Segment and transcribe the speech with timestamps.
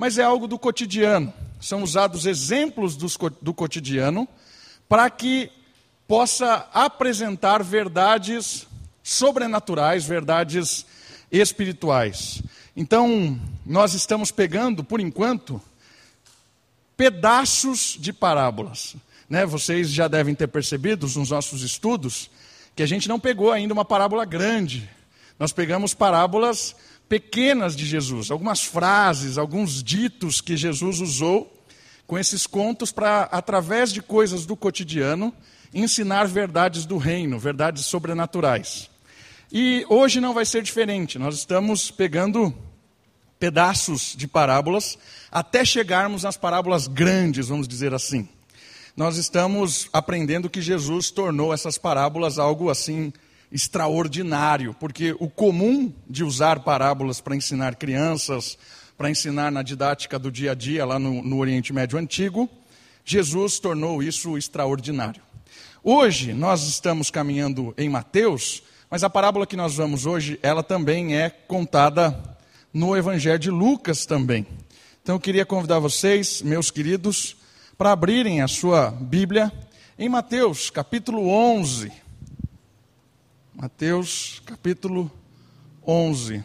[0.00, 1.30] mas é algo do cotidiano.
[1.60, 4.26] São usados exemplos do cotidiano
[4.88, 5.52] para que
[6.08, 8.66] possa apresentar verdades
[9.02, 10.86] sobrenaturais, verdades
[11.30, 12.42] espirituais.
[12.74, 15.60] Então, nós estamos pegando, por enquanto,
[16.96, 18.96] pedaços de parábolas.
[19.28, 19.44] Né?
[19.44, 22.30] Vocês já devem ter percebido nos nossos estudos
[22.74, 24.88] que a gente não pegou ainda uma parábola grande.
[25.38, 26.74] Nós pegamos parábolas
[27.10, 31.60] pequenas de Jesus, algumas frases, alguns ditos que Jesus usou
[32.06, 35.34] com esses contos para, através de coisas do cotidiano,
[35.74, 38.88] ensinar verdades do reino, verdades sobrenaturais.
[39.50, 42.54] E hoje não vai ser diferente, nós estamos pegando
[43.40, 44.96] pedaços de parábolas
[45.32, 48.28] até chegarmos nas parábolas grandes, vamos dizer assim.
[48.96, 53.12] Nós estamos aprendendo que Jesus tornou essas parábolas algo assim
[53.50, 58.56] extraordinário, porque o comum de usar parábolas para ensinar crianças,
[58.96, 62.48] para ensinar na didática do dia a dia lá no, no Oriente Médio Antigo,
[63.04, 65.22] Jesus tornou isso extraordinário.
[65.82, 71.16] Hoje nós estamos caminhando em Mateus, mas a parábola que nós vamos hoje, ela também
[71.16, 72.38] é contada
[72.72, 74.46] no Evangelho de Lucas também.
[75.02, 77.36] Então eu queria convidar vocês, meus queridos,
[77.76, 79.50] para abrirem a sua Bíblia
[79.98, 81.90] em Mateus, capítulo 11.
[83.60, 85.12] Mateus capítulo
[85.86, 86.42] 11.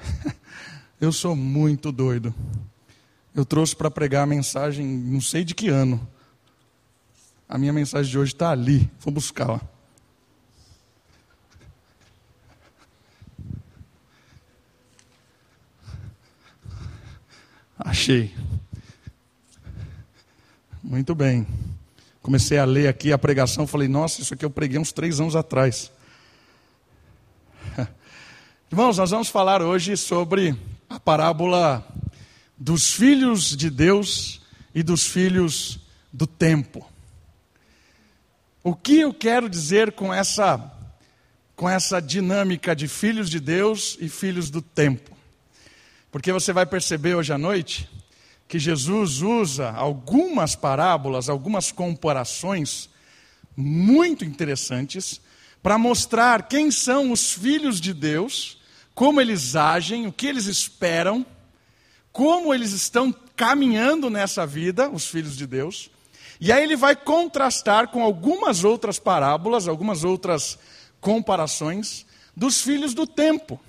[0.98, 2.34] Eu sou muito doido.
[3.34, 6.08] Eu trouxe para pregar a mensagem, não sei de que ano.
[7.46, 9.60] A minha mensagem de hoje está ali, vou buscá-la.
[17.78, 18.34] Achei.
[20.88, 21.44] Muito bem.
[22.22, 25.34] Comecei a ler aqui a pregação, falei, nossa, isso aqui eu preguei uns três anos
[25.34, 25.90] atrás.
[28.70, 30.56] Irmãos, nós vamos falar hoje sobre
[30.88, 31.84] a parábola
[32.56, 34.40] dos filhos de Deus
[34.72, 35.80] e dos filhos
[36.12, 36.88] do tempo.
[38.62, 40.72] O que eu quero dizer com essa
[41.56, 45.16] com essa dinâmica de filhos de Deus e filhos do tempo?
[46.12, 47.90] Porque você vai perceber hoje à noite
[48.48, 52.88] que Jesus usa algumas parábolas, algumas comparações
[53.56, 55.20] muito interessantes
[55.62, 58.58] para mostrar quem são os filhos de Deus,
[58.94, 61.26] como eles agem, o que eles esperam,
[62.12, 65.90] como eles estão caminhando nessa vida, os filhos de Deus.
[66.40, 70.58] E aí ele vai contrastar com algumas outras parábolas, algumas outras
[71.00, 73.60] comparações dos filhos do tempo.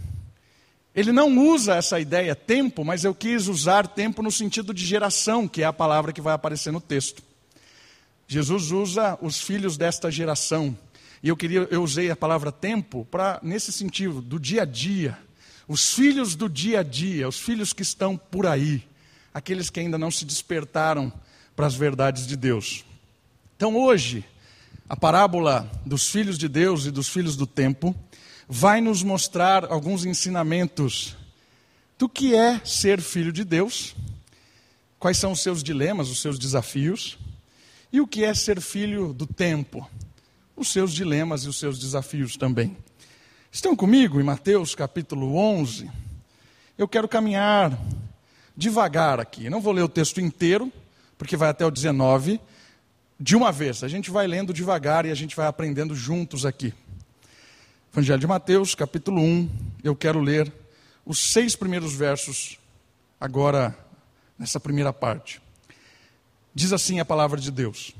[0.97, 5.47] Ele não usa essa ideia tempo, mas eu quis usar tempo no sentido de geração,
[5.47, 7.21] que é a palavra que vai aparecer no texto.
[8.27, 10.75] Jesus usa os filhos desta geração.
[11.21, 15.15] E eu queria, eu usei a palavra tempo para nesse sentido, do dia a dia.
[15.67, 18.83] Os filhos do dia a dia, os filhos que estão por aí,
[19.31, 21.13] aqueles que ainda não se despertaram
[21.55, 22.83] para as verdades de Deus.
[23.55, 24.25] Então hoje,
[24.89, 27.95] a parábola dos filhos de Deus e dos filhos do tempo
[28.47, 31.15] vai nos mostrar alguns ensinamentos
[31.97, 33.95] do que é ser filho de Deus,
[34.99, 37.17] quais são os seus dilemas, os seus desafios,
[37.91, 39.89] e o que é ser filho do tempo,
[40.55, 42.77] os seus dilemas e os seus desafios também.
[43.51, 45.89] Estão comigo em Mateus capítulo 11?
[46.77, 47.77] Eu quero caminhar
[48.55, 50.71] devagar aqui, não vou ler o texto inteiro,
[51.17, 52.39] porque vai até o 19,
[53.19, 53.83] de uma vez.
[53.83, 56.73] A gente vai lendo devagar e a gente vai aprendendo juntos aqui.
[57.97, 59.49] Evangelho de Mateus, capítulo 1,
[59.83, 60.53] eu quero ler
[61.03, 62.59] os seis primeiros versos,
[63.19, 63.75] agora,
[64.37, 65.41] nessa primeira parte.
[66.53, 67.95] Diz assim a palavra de Deus: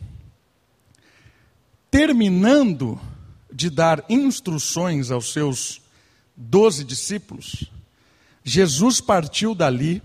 [1.89, 3.01] Terminando
[3.51, 5.81] de dar instruções aos seus
[6.35, 7.63] doze discípulos,
[8.43, 10.03] Jesus partiu dali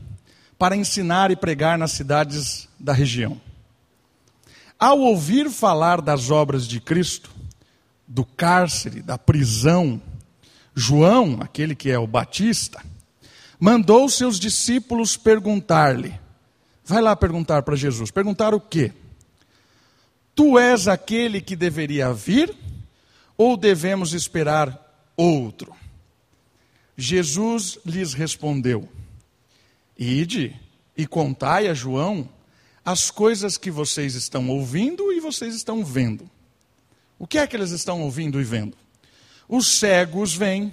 [0.59, 3.38] para ensinar e pregar nas cidades da região.
[4.78, 7.30] Ao ouvir falar das obras de Cristo,
[8.12, 10.00] do cárcere, da prisão,
[10.75, 12.84] João, aquele que é o Batista,
[13.59, 16.21] mandou seus discípulos perguntar-lhe:
[16.84, 18.10] vai lá perguntar para Jesus.
[18.10, 18.92] Perguntar o quê?
[20.34, 22.54] Tu és aquele que deveria vir
[23.34, 24.78] ou devemos esperar
[25.16, 25.75] outro?
[26.95, 28.86] Jesus lhes respondeu:
[29.98, 30.54] Ide
[30.95, 32.28] e contai a João
[32.84, 36.28] as coisas que vocês estão ouvindo e vocês estão vendo.
[37.22, 38.77] O que é que eles estão ouvindo e vendo?
[39.48, 40.72] Os cegos vêm,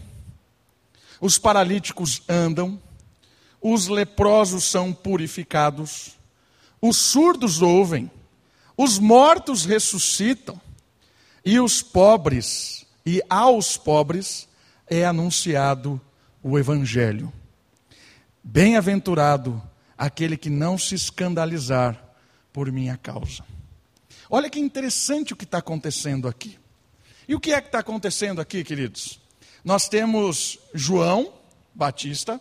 [1.21, 2.81] os paralíticos andam,
[3.61, 6.17] os leprosos são purificados,
[6.81, 8.09] os surdos ouvem,
[8.75, 10.59] os mortos ressuscitam,
[11.45, 14.49] e os pobres, e aos pobres,
[14.87, 16.01] é anunciado
[16.41, 17.31] o Evangelho.
[18.43, 19.61] Bem-aventurado
[19.95, 22.03] aquele que não se escandalizar
[22.51, 23.43] por minha causa.
[24.29, 26.59] Olha que interessante o que está acontecendo aqui.
[27.27, 29.19] E o que é que está acontecendo aqui, queridos?
[29.63, 31.33] Nós temos João
[31.73, 32.39] Batista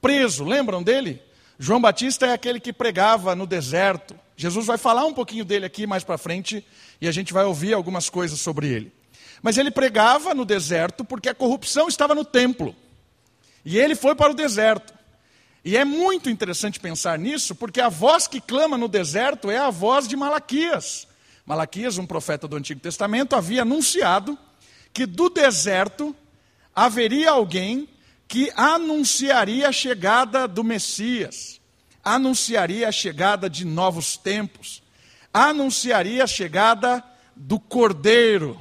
[0.00, 1.22] preso, lembram dele?
[1.58, 4.14] João Batista é aquele que pregava no deserto.
[4.36, 6.64] Jesus vai falar um pouquinho dele aqui mais para frente
[7.00, 8.92] e a gente vai ouvir algumas coisas sobre ele.
[9.42, 12.74] Mas ele pregava no deserto porque a corrupção estava no templo.
[13.64, 14.94] E ele foi para o deserto.
[15.64, 19.70] E é muito interessante pensar nisso, porque a voz que clama no deserto é a
[19.70, 21.08] voz de Malaquias.
[21.46, 24.36] Malaquias, um profeta do Antigo Testamento, havia anunciado
[24.92, 26.14] que do deserto
[26.74, 27.88] haveria alguém
[28.26, 31.60] que anunciaria a chegada do Messias,
[32.02, 34.82] anunciaria a chegada de novos tempos,
[35.32, 37.04] anunciaria a chegada
[37.36, 38.60] do Cordeiro,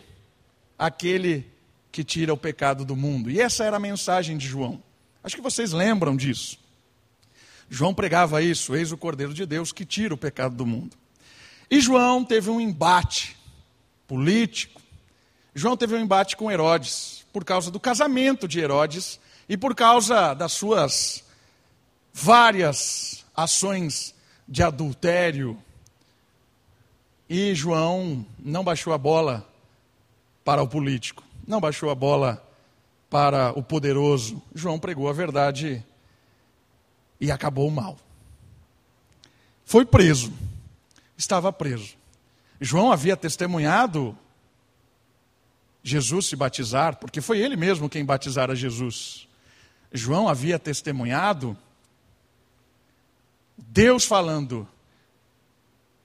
[0.78, 1.50] aquele
[1.92, 3.32] que tira o pecado do mundo.
[3.32, 4.84] E essa era a mensagem de João.
[5.24, 6.60] Acho que vocês lembram disso.
[7.70, 10.96] João pregava isso, eis o Cordeiro de Deus que tira o pecado do mundo.
[11.70, 13.36] E João teve um embate
[14.08, 14.82] político.
[15.54, 20.34] João teve um embate com Herodes, por causa do casamento de Herodes e por causa
[20.34, 21.24] das suas
[22.14, 24.14] várias ações
[24.48, 25.58] de adultério.
[27.30, 29.48] E João não baixou a bola
[30.44, 32.42] para o político, não baixou a bola
[33.10, 34.42] para o poderoso.
[34.54, 35.84] João pregou a verdade
[37.20, 37.98] e acabou mal.
[39.66, 40.32] Foi preso,
[41.18, 41.96] estava preso.
[42.60, 44.18] João havia testemunhado
[45.84, 49.28] Jesus se batizar, porque foi ele mesmo quem batizara Jesus.
[49.92, 51.58] João havia testemunhado
[53.58, 54.68] Deus falando: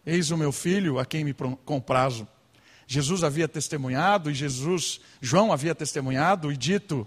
[0.05, 1.35] Eis o meu filho a quem me
[1.65, 2.27] comprazo.
[2.87, 7.07] Jesus havia testemunhado e Jesus, João havia testemunhado e dito: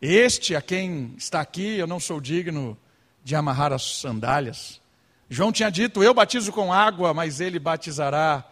[0.00, 2.76] Este a quem está aqui, eu não sou digno
[3.22, 4.80] de amarrar as sandálias.
[5.28, 8.44] João tinha dito: Eu batizo com água, mas ele batizará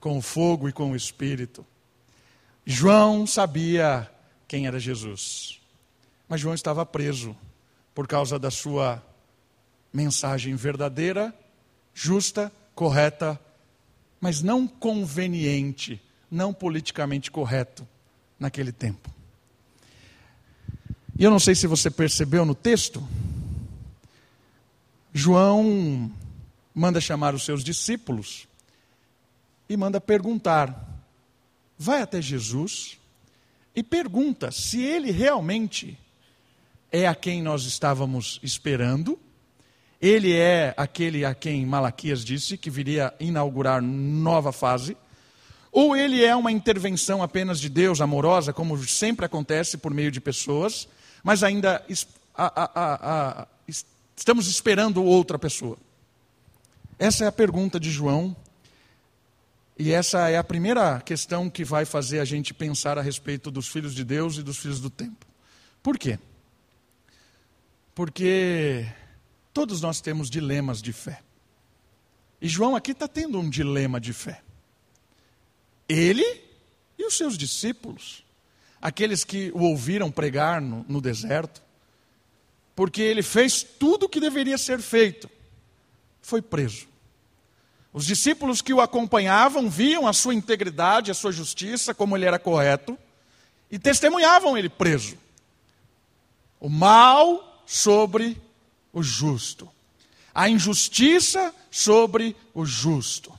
[0.00, 1.64] com fogo e com o espírito.
[2.64, 4.10] João sabia
[4.48, 5.60] quem era Jesus.
[6.28, 7.36] Mas João estava preso
[7.94, 9.02] por causa da sua
[9.92, 11.34] mensagem verdadeira,
[11.94, 13.40] justa, correta,
[14.20, 17.86] mas não conveniente, não politicamente correto
[18.38, 19.10] naquele tempo.
[21.18, 23.06] E eu não sei se você percebeu no texto,
[25.18, 26.12] João
[26.74, 28.46] manda chamar os seus discípulos
[29.66, 30.94] e manda perguntar.
[31.78, 32.98] Vai até Jesus
[33.74, 35.98] e pergunta se ele realmente
[36.92, 39.18] é a quem nós estávamos esperando.
[40.02, 44.98] Ele é aquele a quem Malaquias disse que viria inaugurar nova fase.
[45.72, 50.20] Ou ele é uma intervenção apenas de Deus amorosa, como sempre acontece por meio de
[50.20, 50.86] pessoas,
[51.24, 51.82] mas ainda
[52.36, 52.70] a, a,
[53.42, 53.48] a,
[54.16, 55.76] Estamos esperando outra pessoa.
[56.98, 58.34] Essa é a pergunta de João.
[59.78, 63.68] E essa é a primeira questão que vai fazer a gente pensar a respeito dos
[63.68, 65.26] filhos de Deus e dos filhos do tempo.
[65.82, 66.18] Por quê?
[67.94, 68.86] Porque
[69.52, 71.20] todos nós temos dilemas de fé.
[72.40, 74.42] E João aqui está tendo um dilema de fé.
[75.86, 76.24] Ele
[76.98, 78.24] e os seus discípulos,
[78.80, 81.62] aqueles que o ouviram pregar no, no deserto,
[82.76, 85.28] porque ele fez tudo o que deveria ser feito.
[86.20, 86.86] Foi preso.
[87.90, 92.38] Os discípulos que o acompanhavam viam a sua integridade, a sua justiça, como ele era
[92.38, 92.98] correto,
[93.70, 95.16] e testemunhavam ele preso.
[96.60, 98.40] O mal sobre
[98.92, 99.68] o justo,
[100.34, 103.32] a injustiça sobre o justo,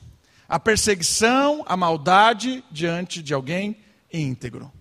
[0.48, 3.76] a perseguição, a maldade diante de alguém
[4.12, 4.72] íntegro.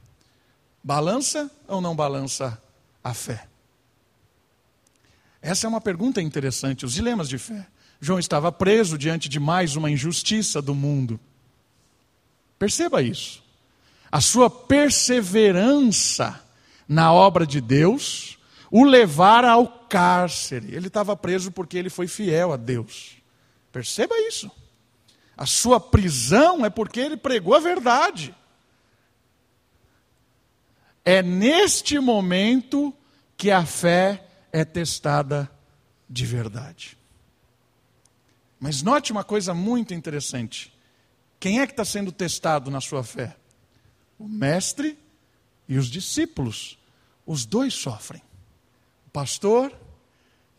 [0.84, 2.60] Balança ou não balança
[3.04, 3.48] a fé?
[5.48, 7.66] Essa é uma pergunta interessante, os dilemas de fé.
[8.01, 11.18] João estava preso diante de mais uma injustiça do mundo.
[12.60, 13.42] Perceba isso.
[14.12, 16.38] A sua perseverança
[16.86, 18.38] na obra de Deus
[18.70, 20.75] o levara ao cárcere.
[20.75, 23.16] Ele estava preso porque ele foi fiel a Deus.
[23.72, 24.51] Perceba isso.
[25.38, 28.36] A sua prisão é porque ele pregou a verdade.
[31.06, 32.94] É neste momento
[33.38, 35.50] que a fé é testada
[36.10, 36.98] de verdade.
[38.60, 40.74] Mas note uma coisa muito interessante.
[41.39, 43.36] Quem é que está sendo testado na sua fé?
[44.18, 44.98] O mestre
[45.68, 46.77] e os discípulos.
[47.25, 48.22] Os dois sofrem.
[49.06, 49.77] O pastor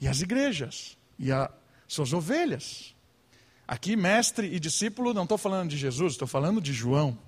[0.01, 0.97] e as igrejas.
[1.19, 1.51] E as
[1.89, 2.95] suas ovelhas.
[3.67, 7.19] Aqui, mestre e discípulo, não estou falando de Jesus, estou falando de João.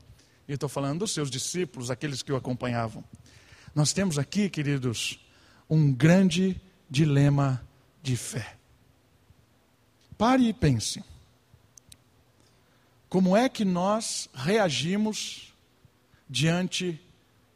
[0.48, 3.04] E estou falando dos seus discípulos, aqueles que o acompanhavam.
[3.74, 5.18] Nós temos aqui, queridos,
[5.70, 6.60] um grande
[6.90, 7.64] dilema
[8.02, 8.56] de fé.
[10.18, 11.02] Pare e pense.
[13.08, 15.54] Como é que nós reagimos
[16.28, 17.00] diante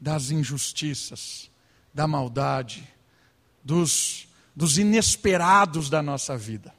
[0.00, 1.50] das injustiças,
[1.92, 2.88] da maldade,
[3.62, 6.72] dos, dos inesperados da nossa vida?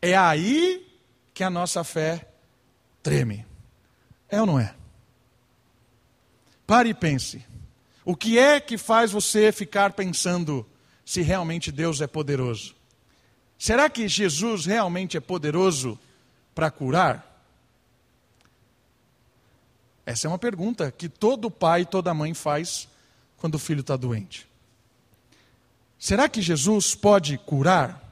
[0.00, 0.90] É aí
[1.32, 2.28] que a nossa fé
[3.02, 3.46] treme.
[4.28, 4.74] É ou não é?
[6.66, 7.51] Pare e pense.
[8.04, 10.66] O que é que faz você ficar pensando
[11.04, 12.74] se realmente Deus é poderoso?
[13.58, 15.98] Será que Jesus realmente é poderoso
[16.54, 17.28] para curar?
[20.04, 22.88] Essa é uma pergunta que todo pai e toda mãe faz
[23.36, 24.48] quando o filho está doente.
[25.98, 28.02] Será que Jesus pode curar?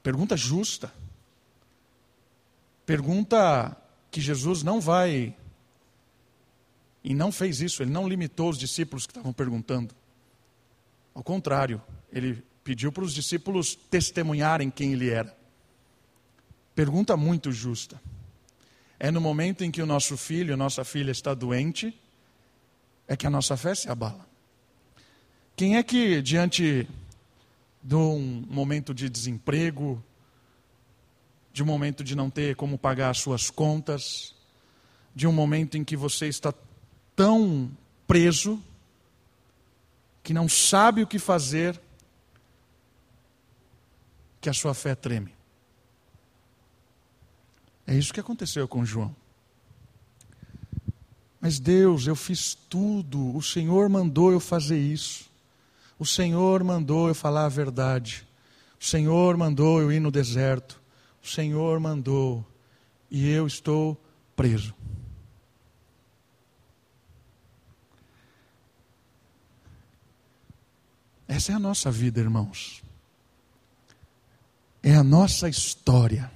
[0.00, 0.92] Pergunta justa.
[2.84, 3.76] Pergunta
[4.08, 5.34] que Jesus não vai.
[7.06, 9.94] E não fez isso, ele não limitou os discípulos que estavam perguntando.
[11.14, 11.80] Ao contrário,
[12.12, 15.32] ele pediu para os discípulos testemunharem quem ele era.
[16.74, 18.02] Pergunta muito justa.
[18.98, 21.96] É no momento em que o nosso filho, nossa filha está doente,
[23.06, 24.26] é que a nossa fé se abala.
[25.54, 26.88] Quem é que, diante
[27.84, 30.02] de um momento de desemprego,
[31.52, 34.34] de um momento de não ter como pagar as suas contas,
[35.14, 36.52] de um momento em que você está
[37.16, 37.70] tão
[38.06, 38.62] preso
[40.22, 41.80] que não sabe o que fazer,
[44.40, 45.34] que a sua fé treme.
[47.86, 49.14] É isso que aconteceu com João.
[51.40, 55.30] Mas Deus, eu fiz tudo, o Senhor mandou eu fazer isso.
[55.98, 58.26] O Senhor mandou eu falar a verdade.
[58.80, 60.80] O Senhor mandou eu ir no deserto.
[61.22, 62.44] O Senhor mandou
[63.10, 63.96] e eu estou
[64.34, 64.74] preso.
[71.28, 72.82] Essa é a nossa vida, irmãos
[74.86, 76.30] é a nossa história.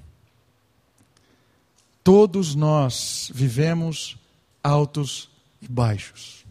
[2.03, 4.17] Todos nós vivemos
[4.61, 5.31] altos
[5.63, 6.45] e baixos.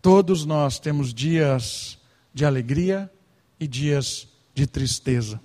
[0.00, 1.98] Todos nós temos dias
[2.32, 3.10] de alegria
[3.58, 5.40] e dias de tristeza.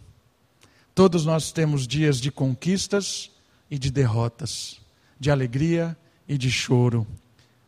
[0.93, 3.31] Todos nós temos dias de conquistas
[3.67, 4.79] e de derrotas,
[5.19, 7.07] de alegria e de choro.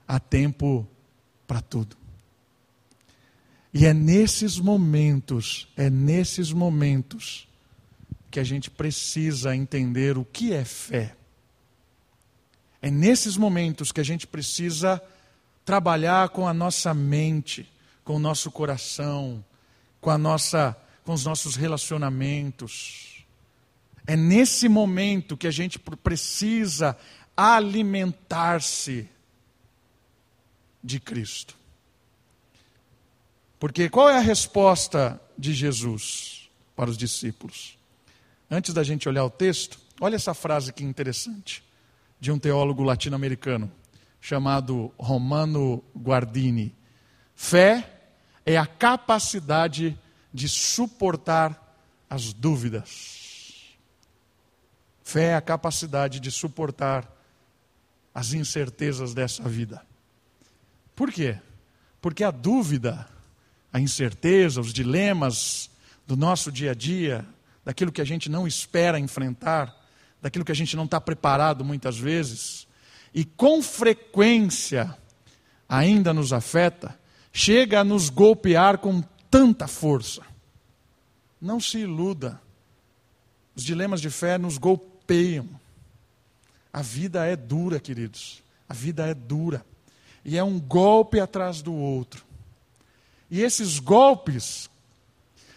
[0.07, 0.87] Há tempo
[1.47, 2.00] para tudo.
[3.73, 7.47] E é nesses momentos, é nesses momentos
[8.29, 11.15] que a gente precisa entender o que é fé.
[12.81, 15.01] É nesses momentos que a gente precisa
[15.63, 17.69] trabalhar com a nossa mente,
[18.03, 19.43] com o nosso coração,
[19.99, 23.25] com a nossa com os nossos relacionamentos.
[24.05, 26.97] É nesse momento que a gente precisa
[27.35, 29.09] alimentar-se
[30.83, 31.60] de Cristo.
[33.61, 37.77] Porque qual é a resposta de Jesus para os discípulos?
[38.49, 41.63] Antes da gente olhar o texto, olha essa frase que interessante,
[42.19, 43.71] de um teólogo latino-americano
[44.19, 46.75] chamado Romano Guardini.
[47.35, 47.87] Fé
[48.47, 49.95] é a capacidade
[50.33, 51.77] de suportar
[52.09, 53.77] as dúvidas.
[55.03, 57.07] Fé é a capacidade de suportar
[58.11, 59.85] as incertezas dessa vida.
[60.95, 61.37] Por quê?
[62.01, 63.07] Porque a dúvida,
[63.71, 65.69] a incerteza, os dilemas
[66.05, 67.25] do nosso dia a dia,
[67.63, 69.75] daquilo que a gente não espera enfrentar,
[70.21, 72.67] daquilo que a gente não está preparado muitas vezes,
[73.13, 74.95] e com frequência
[75.67, 76.97] ainda nos afeta,
[77.31, 80.21] chega a nos golpear com tanta força.
[81.41, 82.39] Não se iluda.
[83.55, 85.49] Os dilemas de fé nos golpeiam.
[86.71, 88.43] A vida é dura, queridos.
[88.67, 89.65] A vida é dura.
[90.23, 92.23] E é um golpe atrás do outro.
[93.31, 94.69] E esses golpes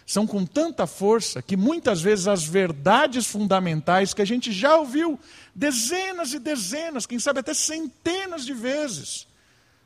[0.05, 5.19] são com tanta força que muitas vezes as verdades fundamentais que a gente já ouviu
[5.53, 9.27] dezenas e dezenas, quem sabe até centenas de vezes,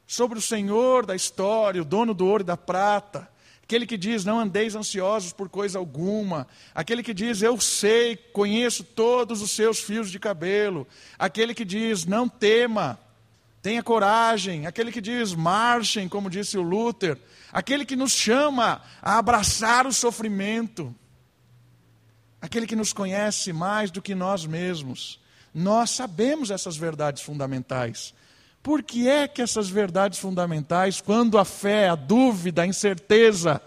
[0.06, 3.28] sobre o Senhor da história, o dono do ouro e da prata,
[3.64, 8.84] aquele que diz: Não andeis ansiosos por coisa alguma, aquele que diz: Eu sei, conheço
[8.84, 13.00] todos os seus fios de cabelo, aquele que diz: Não tema,
[13.62, 17.18] tenha coragem, aquele que diz: Marchem, como disse o Luther
[17.52, 20.94] aquele que nos chama a abraçar o sofrimento,
[22.42, 25.20] aquele que nos conhece mais do que nós mesmos.
[25.54, 28.14] Nós sabemos essas verdades fundamentais.
[28.62, 33.62] Por que é que essas verdades fundamentais, quando a fé, a dúvida, a incerteza,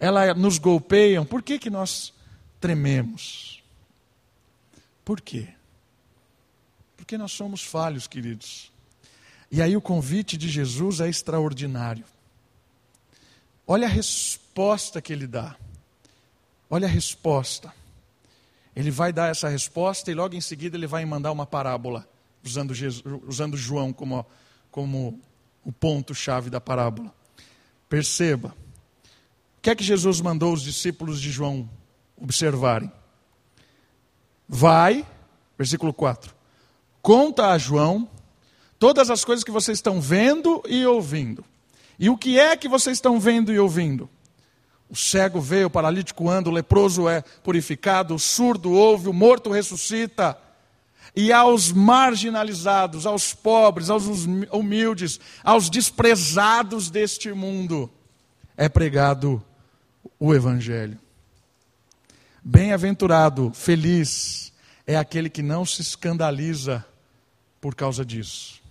[0.00, 2.12] ela nos golpeiam, por que, que nós
[2.60, 3.62] trememos?
[5.04, 5.48] Por quê?
[6.96, 8.72] Porque nós somos falhos, queridos.
[9.50, 12.04] E aí o convite de Jesus é extraordinário.
[13.66, 15.56] Olha a resposta que ele dá.
[16.68, 17.72] Olha a resposta.
[18.74, 22.06] Ele vai dar essa resposta e logo em seguida ele vai mandar uma parábola,
[22.44, 24.26] usando, Jesus, usando João como,
[24.70, 25.20] como
[25.64, 27.12] o ponto-chave da parábola.
[27.88, 28.54] Perceba.
[29.58, 31.68] O que é que Jesus mandou os discípulos de João
[32.16, 32.92] observarem?
[34.48, 35.04] Vai,
[35.58, 36.34] versículo 4,
[37.02, 38.08] conta a João
[38.78, 41.44] todas as coisas que vocês estão vendo e ouvindo.
[41.98, 44.08] E o que é que vocês estão vendo e ouvindo?
[44.88, 49.50] O cego vê, o paralítico anda, o leproso é purificado, o surdo ouve, o morto
[49.50, 50.38] ressuscita.
[51.14, 54.04] E aos marginalizados, aos pobres, aos
[54.52, 57.90] humildes, aos desprezados deste mundo,
[58.56, 59.42] é pregado
[60.20, 60.98] o Evangelho.
[62.44, 64.52] Bem-aventurado, feliz,
[64.86, 66.84] é aquele que não se escandaliza
[67.60, 68.62] por causa disso.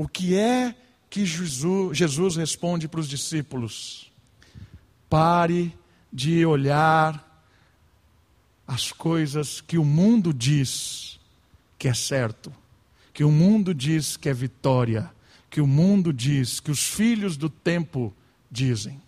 [0.00, 0.74] O que é
[1.10, 4.10] que Jesus, Jesus responde para os discípulos?
[5.10, 5.76] Pare
[6.10, 7.44] de olhar
[8.66, 11.20] as coisas que o mundo diz
[11.78, 12.50] que é certo,
[13.12, 15.10] que o mundo diz que é vitória,
[15.50, 18.10] que o mundo diz, que os filhos do tempo
[18.50, 19.02] dizem.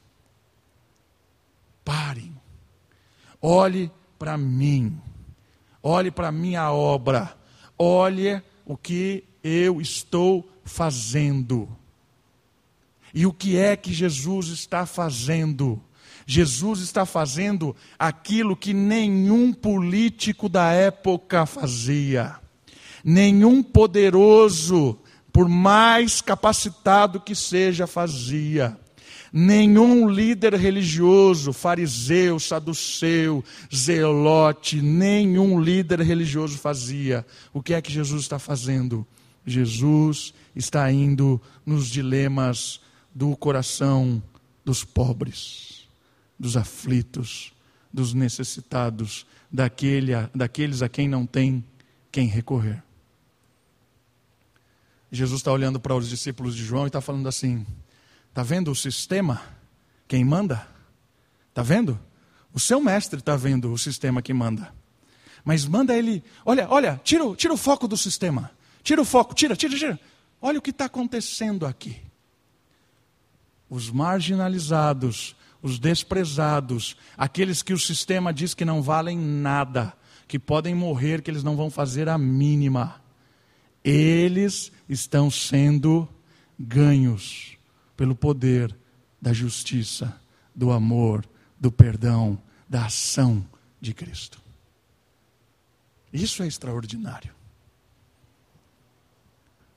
[1.82, 2.36] Parem,
[3.40, 5.00] olhe para mim,
[5.82, 7.34] olhe para a minha obra,
[7.78, 11.68] olhe o que eu estou fazendo.
[13.14, 15.82] E o que é que Jesus está fazendo?
[16.26, 22.36] Jesus está fazendo aquilo que nenhum político da época fazia,
[23.04, 24.98] nenhum poderoso,
[25.32, 28.78] por mais capacitado que seja, fazia.
[29.34, 33.42] Nenhum líder religioso, fariseu, saduceu,
[33.74, 37.24] zelote, nenhum líder religioso fazia.
[37.50, 39.06] O que é que Jesus está fazendo?
[39.46, 42.80] Jesus está indo nos dilemas
[43.14, 44.22] do coração
[44.64, 45.88] dos pobres,
[46.38, 47.52] dos aflitos,
[47.92, 51.64] dos necessitados, daquele, daqueles a quem não tem
[52.10, 52.82] quem recorrer.
[55.10, 57.66] Jesus está olhando para os discípulos de João e está falando assim:
[58.28, 59.40] está vendo o sistema?
[60.06, 60.66] Quem manda?
[61.48, 61.98] Está vendo?
[62.52, 64.72] O seu mestre está vendo o sistema que manda.
[65.44, 68.50] Mas manda ele, olha, olha, tira, tira o foco do sistema.
[68.82, 70.00] Tira o foco, tira, tira, tira.
[70.42, 72.02] Olha o que está acontecendo aqui
[73.72, 79.94] os marginalizados, os desprezados, aqueles que o sistema diz que não valem nada,
[80.28, 83.02] que podem morrer, que eles não vão fazer a mínima.
[83.82, 86.06] Eles estão sendo
[86.58, 87.56] ganhos
[87.96, 88.76] pelo poder
[89.22, 90.20] da justiça,
[90.54, 91.24] do amor,
[91.58, 93.42] do perdão, da ação
[93.80, 94.38] de Cristo.
[96.12, 97.34] Isso é extraordinário.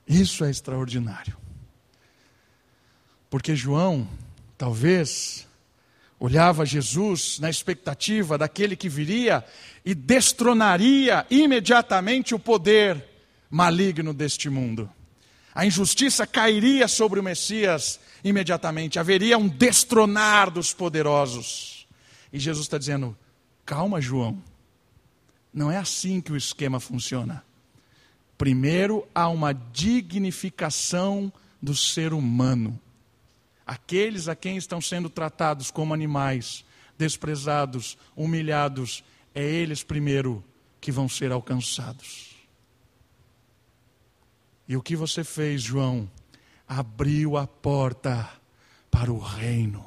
[0.06, 1.36] Isso é extraordinário.
[3.28, 4.08] Porque João,
[4.56, 5.46] talvez,
[6.18, 9.44] olhava Jesus na expectativa daquele que viria
[9.84, 13.04] e destronaria imediatamente o poder
[13.50, 14.90] maligno deste mundo.
[15.54, 21.86] A injustiça cairia sobre o Messias imediatamente, haveria um destronar dos poderosos.
[22.32, 23.16] E Jesus está dizendo:
[23.64, 24.42] calma, João,
[25.52, 27.45] não é assim que o esquema funciona.
[28.36, 32.78] Primeiro há uma dignificação do ser humano
[33.66, 36.64] aqueles a quem estão sendo tratados como animais,
[36.96, 39.02] desprezados, humilhados,
[39.34, 40.42] é eles primeiro
[40.80, 42.36] que vão ser alcançados.
[44.68, 46.08] E o que você fez, João?
[46.66, 48.28] Abriu a porta
[48.90, 49.84] para o reino.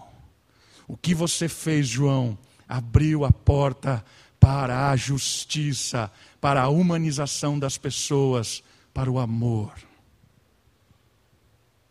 [0.87, 2.37] O que você fez, João?
[2.67, 4.03] Abriu a porta
[4.39, 9.73] para a justiça, para a humanização das pessoas, para o amor.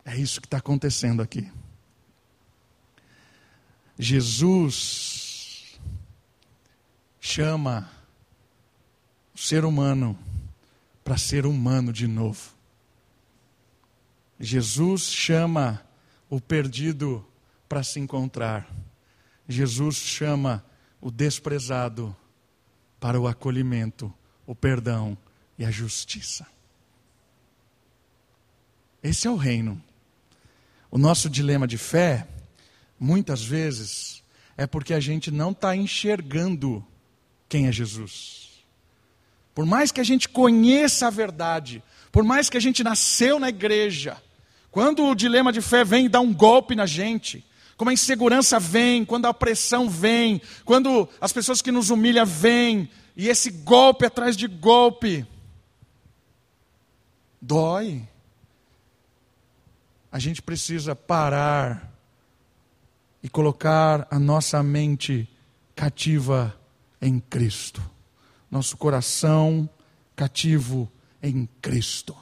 [0.04, 1.50] É isso que está acontecendo aqui.
[3.98, 5.78] Jesus
[7.20, 7.90] chama
[9.34, 10.18] o ser humano
[11.04, 12.54] para ser humano de novo.
[14.40, 15.84] Jesus chama
[16.30, 17.26] o perdido
[17.68, 18.70] para se encontrar.
[19.48, 20.64] Jesus chama
[21.00, 22.16] o desprezado
[23.00, 24.12] para o acolhimento,
[24.46, 25.16] o perdão
[25.58, 26.46] e a justiça.
[29.02, 29.82] Esse é o reino.
[30.90, 32.26] O nosso dilema de fé
[32.98, 34.22] muitas vezes,
[34.56, 36.84] é porque a gente não está enxergando
[37.48, 38.48] quem é Jesus.
[39.54, 43.48] Por mais que a gente conheça a verdade, por mais que a gente nasceu na
[43.48, 44.16] igreja,
[44.70, 47.44] quando o dilema de fé vem e dá um golpe na gente,
[47.78, 52.90] como a insegurança vem, quando a opressão vem, quando as pessoas que nos humilham vêm,
[53.16, 55.24] e esse golpe atrás de golpe,
[57.40, 58.06] dói.
[60.10, 61.92] a gente precisa parar
[63.22, 65.28] e colocar a nossa mente
[65.76, 66.58] cativa
[67.00, 67.80] em Cristo,
[68.50, 69.70] nosso coração
[70.16, 70.90] cativo
[71.22, 72.16] em Cristo.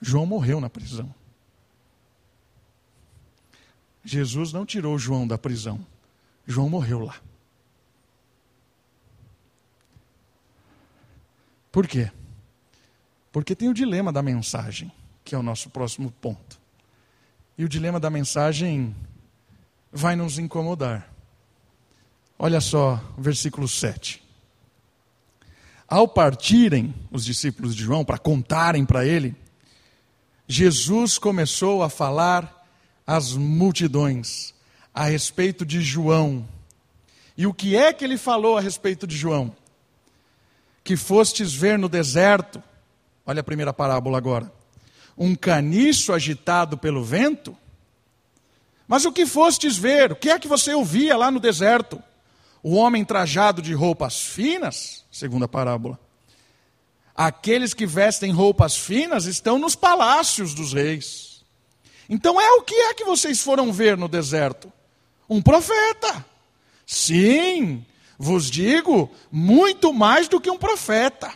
[0.00, 1.14] João morreu na prisão.
[4.04, 5.84] Jesus não tirou João da prisão.
[6.46, 7.20] João morreu lá.
[11.70, 12.10] Por quê?
[13.30, 14.90] Porque tem o dilema da mensagem,
[15.24, 16.58] que é o nosso próximo ponto.
[17.56, 18.94] E o dilema da mensagem
[19.92, 21.12] vai nos incomodar.
[22.38, 24.22] Olha só, versículo 7.
[25.86, 29.36] Ao partirem os discípulos de João para contarem para ele,
[30.52, 32.66] Jesus começou a falar
[33.06, 34.52] às multidões
[34.92, 36.44] a respeito de João.
[37.36, 39.54] E o que é que ele falou a respeito de João?
[40.82, 42.60] Que fostes ver no deserto
[43.30, 44.52] Olha a primeira parábola agora.
[45.16, 47.56] Um caniço agitado pelo vento?
[48.88, 50.10] Mas o que fostes ver?
[50.10, 52.02] O que é que você ouvia lá no deserto?
[52.60, 55.04] O homem trajado de roupas finas?
[55.12, 55.96] Segunda parábola.
[57.22, 61.42] Aqueles que vestem roupas finas estão nos palácios dos reis.
[62.08, 64.72] Então é o que é que vocês foram ver no deserto?
[65.28, 66.24] Um profeta.
[66.86, 67.84] Sim,
[68.18, 71.30] vos digo, muito mais do que um profeta.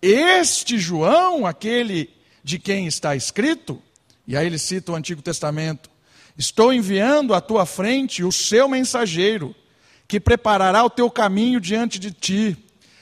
[0.00, 2.08] Este João, aquele
[2.42, 3.82] de quem está escrito,
[4.26, 5.90] e aí ele cita o Antigo Testamento:
[6.34, 9.54] Estou enviando à tua frente o seu mensageiro,
[10.08, 12.56] que preparará o teu caminho diante de ti.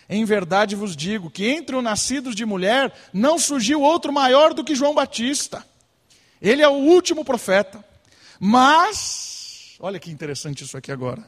[0.09, 4.63] Em verdade vos digo que entre os nascidos de mulher não surgiu outro maior do
[4.63, 5.67] que João Batista.
[6.41, 7.85] Ele é o último profeta.
[8.39, 11.25] Mas, olha que interessante isso aqui agora.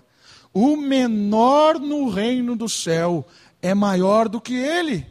[0.53, 3.27] O menor no reino do céu
[3.61, 5.07] é maior do que ele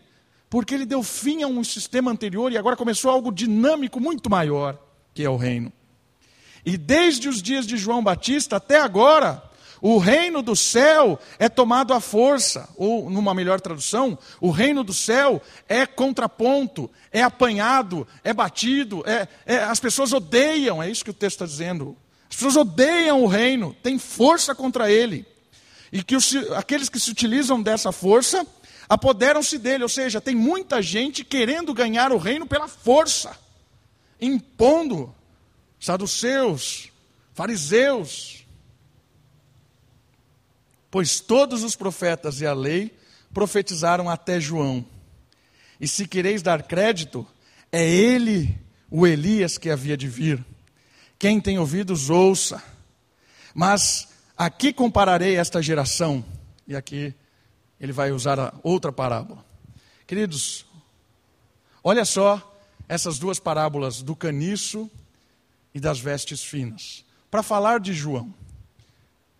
[0.50, 4.78] porque ele deu fim a um sistema anterior e agora começou algo dinâmico muito maior,
[5.14, 5.72] que é o reino.
[6.66, 9.44] E desde os dias de João Batista até agora,
[9.82, 14.94] o reino do céu é tomado à força, ou numa melhor tradução, o reino do
[14.94, 21.12] céu é contraponto, é apanhado, é batido, é, é, as pessoas odeiam, é isso que
[21.12, 21.96] o texto está dizendo.
[22.30, 25.26] As pessoas odeiam o reino, têm força contra ele.
[25.92, 28.46] E que os, aqueles que se utilizam dessa força
[28.90, 33.38] apoderam-se dele, ou seja, tem muita gente querendo ganhar o reino pela força,
[34.20, 35.14] impondo
[35.80, 36.90] saduceus,
[37.34, 38.47] fariseus.
[40.90, 42.98] Pois todos os profetas e a lei
[43.34, 44.86] profetizaram até João.
[45.80, 47.28] E se quereis dar crédito,
[47.72, 48.58] é ele,
[48.90, 50.44] o Elias, que havia de vir.
[51.20, 52.64] Quem tem ouvidos, ouça.
[53.54, 56.24] Mas aqui compararei esta geração,
[56.68, 57.14] e aqui
[57.80, 59.46] ele vai usar outra parábola.
[60.06, 60.66] Queridos,
[61.84, 62.56] olha só
[62.88, 64.90] essas duas parábolas do caniço
[65.74, 67.04] e das vestes finas.
[67.30, 68.34] Para falar de João,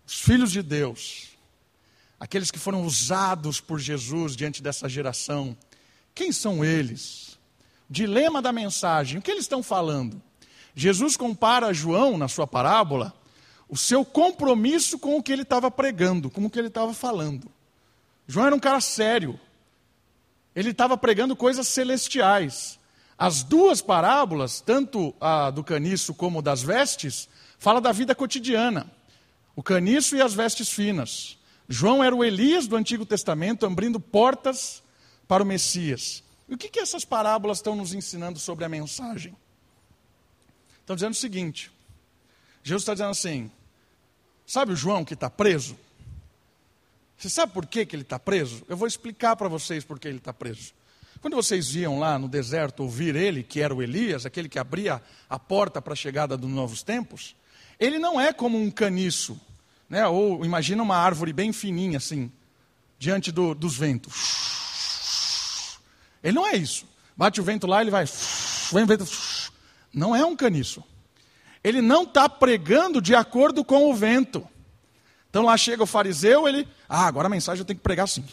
[0.06, 1.37] os filhos de Deus,
[2.18, 5.56] aqueles que foram usados por Jesus diante dessa geração,
[6.14, 7.38] quem são eles?
[7.88, 10.20] Dilema da mensagem, o que eles estão falando?
[10.74, 13.14] Jesus compara João, na sua parábola,
[13.68, 17.50] o seu compromisso com o que ele estava pregando, com o que ele estava falando.
[18.26, 19.38] João era um cara sério.
[20.54, 22.78] Ele estava pregando coisas celestiais.
[23.16, 27.28] As duas parábolas, tanto a do caniço como das vestes,
[27.58, 28.90] fala da vida cotidiana.
[29.56, 31.37] O caniço e as vestes finas.
[31.68, 34.82] João era o Elias do Antigo Testamento, abrindo portas
[35.26, 36.24] para o Messias.
[36.48, 39.36] E o que, que essas parábolas estão nos ensinando sobre a mensagem?
[40.80, 41.70] Estão dizendo o seguinte:
[42.62, 43.50] Jesus está dizendo assim,
[44.46, 45.76] sabe o João que está preso?
[47.18, 48.64] Você sabe por que, que ele está preso?
[48.68, 50.72] Eu vou explicar para vocês por que ele está preso.
[51.20, 55.02] Quando vocês iam lá no deserto ouvir ele, que era o Elias, aquele que abria
[55.28, 57.34] a porta para a chegada dos novos tempos,
[57.78, 59.38] ele não é como um caniço,
[59.88, 60.06] né?
[60.06, 62.30] ou imagina uma árvore bem fininha assim,
[62.98, 65.78] diante do, dos ventos.
[66.22, 66.86] Ele não é isso.
[67.16, 68.04] Bate o vento lá, ele vai.
[68.72, 69.06] Vem o vento.
[69.92, 70.84] Não é um caniço.
[71.62, 74.46] Ele não está pregando de acordo com o vento.
[75.30, 78.24] Então lá chega o fariseu, ele, ah, agora a mensagem eu tenho que pregar assim.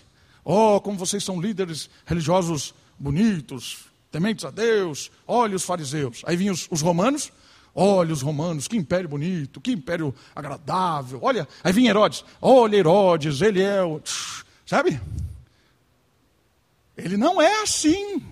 [0.44, 6.22] Oh, como vocês são líderes religiosos bonitos, tementes a Deus, olha os fariseus.
[6.26, 7.32] Aí vinham os, os romanos,
[7.76, 11.20] olha os romanos, que império bonito, que império agradável.
[11.22, 14.02] Olha, aí vinha Herodes, olha Herodes, ele é o.
[14.66, 15.00] Sabe?
[16.96, 18.24] Ele não é assim.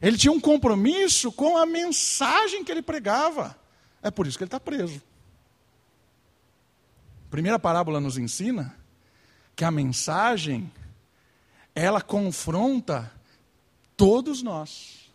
[0.00, 3.58] Ele tinha um compromisso com a mensagem que ele pregava.
[4.00, 5.02] É por isso que ele está preso.
[7.26, 8.76] A primeira parábola nos ensina
[9.56, 10.70] que a mensagem
[11.74, 13.10] ela confronta
[13.96, 15.05] todos nós.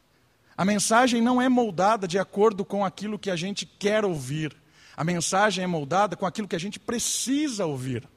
[0.58, 4.56] A mensagem não é moldada de acordo com aquilo que a gente quer ouvir.
[4.96, 8.08] A mensagem é moldada com aquilo que a gente precisa ouvir.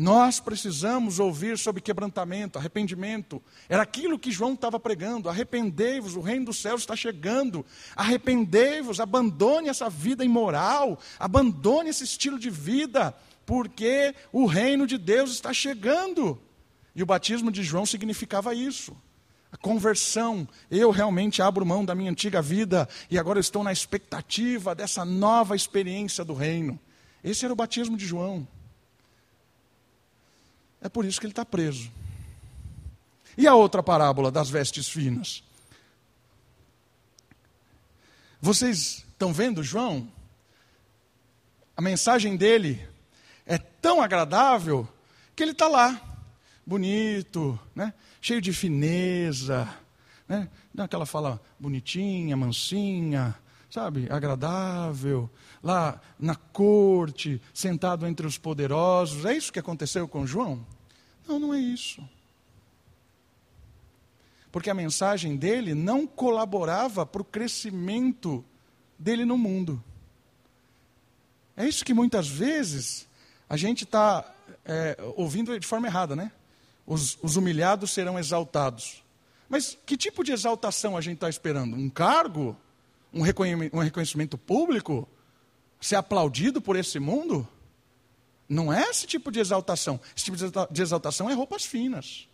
[0.00, 3.42] Nós precisamos ouvir sobre quebrantamento, arrependimento.
[3.68, 7.66] Era aquilo que João estava pregando: arrependei-vos, o reino dos céus está chegando.
[7.96, 13.12] Arrependei-vos, abandone essa vida imoral, abandone esse estilo de vida,
[13.44, 16.40] porque o reino de Deus está chegando.
[16.94, 18.96] E o batismo de João significava isso.
[19.60, 25.04] Conversão, eu realmente abro mão da minha antiga vida e agora estou na expectativa dessa
[25.04, 26.78] nova experiência do reino.
[27.24, 28.46] Esse era o batismo de João.
[30.80, 31.90] É por isso que ele está preso.
[33.36, 35.42] E a outra parábola das vestes finas?
[38.40, 40.10] Vocês estão vendo João?
[41.76, 42.88] A mensagem dele
[43.44, 44.88] é tão agradável
[45.34, 46.00] que ele está lá,
[46.68, 47.94] bonito, né?
[48.20, 49.66] cheio de fineza,
[50.28, 50.50] né?
[50.76, 53.34] aquela fala bonitinha, mansinha,
[53.70, 55.30] sabe, agradável,
[55.62, 59.24] lá na corte, sentado entre os poderosos.
[59.24, 60.64] É isso que aconteceu com João?
[61.26, 62.06] Não, não é isso.
[64.52, 68.44] Porque a mensagem dele não colaborava para o crescimento
[68.98, 69.82] dele no mundo.
[71.56, 73.08] É isso que muitas vezes
[73.48, 74.34] a gente está
[74.66, 76.30] é, ouvindo de forma errada, né?
[76.88, 79.04] Os, os humilhados serão exaltados.
[79.48, 81.76] Mas que tipo de exaltação a gente está esperando?
[81.76, 82.56] Um cargo?
[83.12, 85.08] um reconhecimento público,
[85.80, 87.48] ser aplaudido por esse mundo,
[88.48, 90.00] não é esse tipo de exaltação.
[90.16, 90.36] Esse tipo
[90.70, 92.28] de exaltação é roupas finas.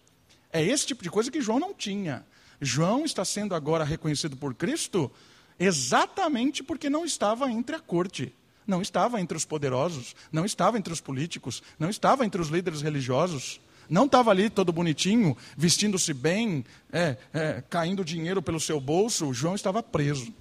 [0.53, 2.25] É esse tipo de coisa que João não tinha.
[2.61, 5.11] João está sendo agora reconhecido por Cristo
[5.59, 8.35] exatamente porque não estava entre a corte,
[8.67, 12.81] não estava entre os poderosos, não estava entre os políticos, não estava entre os líderes
[12.81, 13.61] religiosos.
[13.89, 19.33] Não estava ali todo bonitinho, vestindo-se bem, é, é, caindo dinheiro pelo seu bolso.
[19.33, 20.33] João estava preso.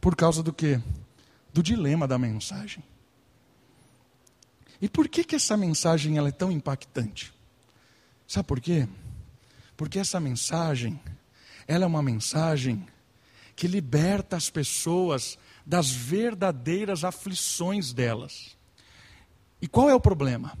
[0.00, 0.80] Por causa do quê?
[1.52, 2.82] Do dilema da mensagem.
[4.80, 7.32] E por que, que essa mensagem ela é tão impactante?
[8.26, 8.86] Sabe por quê?
[9.76, 11.00] Porque essa mensagem,
[11.66, 12.86] ela é uma mensagem
[13.56, 18.57] que liberta as pessoas das verdadeiras aflições delas.
[19.60, 20.56] E qual é o problema?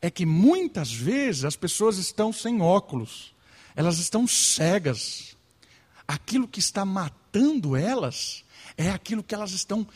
[0.00, 3.34] É que muitas vezes as pessoas estão sem óculos,
[3.76, 5.36] elas estão cegas.
[6.06, 8.44] Aquilo que está matando elas
[8.76, 9.86] é aquilo que elas estão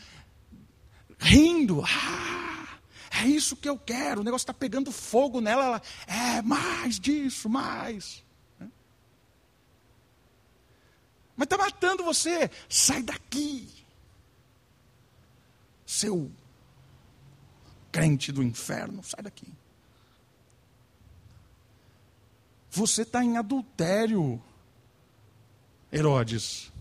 [1.19, 1.83] rindo.
[1.83, 2.79] Ah,
[3.21, 4.21] é isso que eu quero.
[4.21, 5.63] O negócio está pegando fogo nela.
[5.65, 8.23] Ela, é mais disso, mais.
[11.35, 12.49] Mas está matando você.
[12.67, 13.69] Sai daqui.
[15.85, 16.31] Seu
[17.91, 19.47] crente do inferno, sai daqui.
[22.69, 24.41] Você está em adultério,
[25.91, 26.71] Herodes.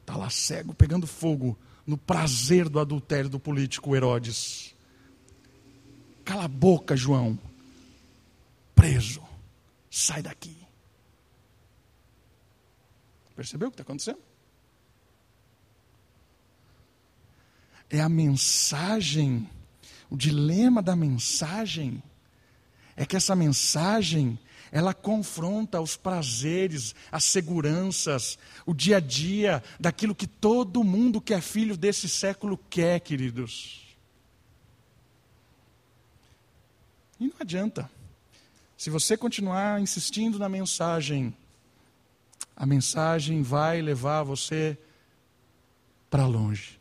[0.00, 4.74] Está lá cego, pegando fogo no prazer do adultério do político Herodes.
[6.24, 7.38] Cala a boca, João.
[8.74, 9.22] Preso.
[9.90, 10.56] Sai daqui.
[13.36, 14.29] Percebeu o que está acontecendo?
[17.90, 19.48] É a mensagem,
[20.08, 22.02] o dilema da mensagem
[22.96, 24.38] é que essa mensagem
[24.72, 31.34] ela confronta os prazeres, as seguranças, o dia a dia daquilo que todo mundo que
[31.34, 33.96] é filho desse século quer, queridos.
[37.18, 37.90] E não adianta.
[38.76, 41.36] Se você continuar insistindo na mensagem,
[42.56, 44.78] a mensagem vai levar você
[46.08, 46.79] para longe.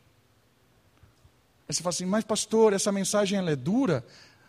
[1.70, 4.04] Aí você fala assim, mas pastor, essa mensagem ela é dura?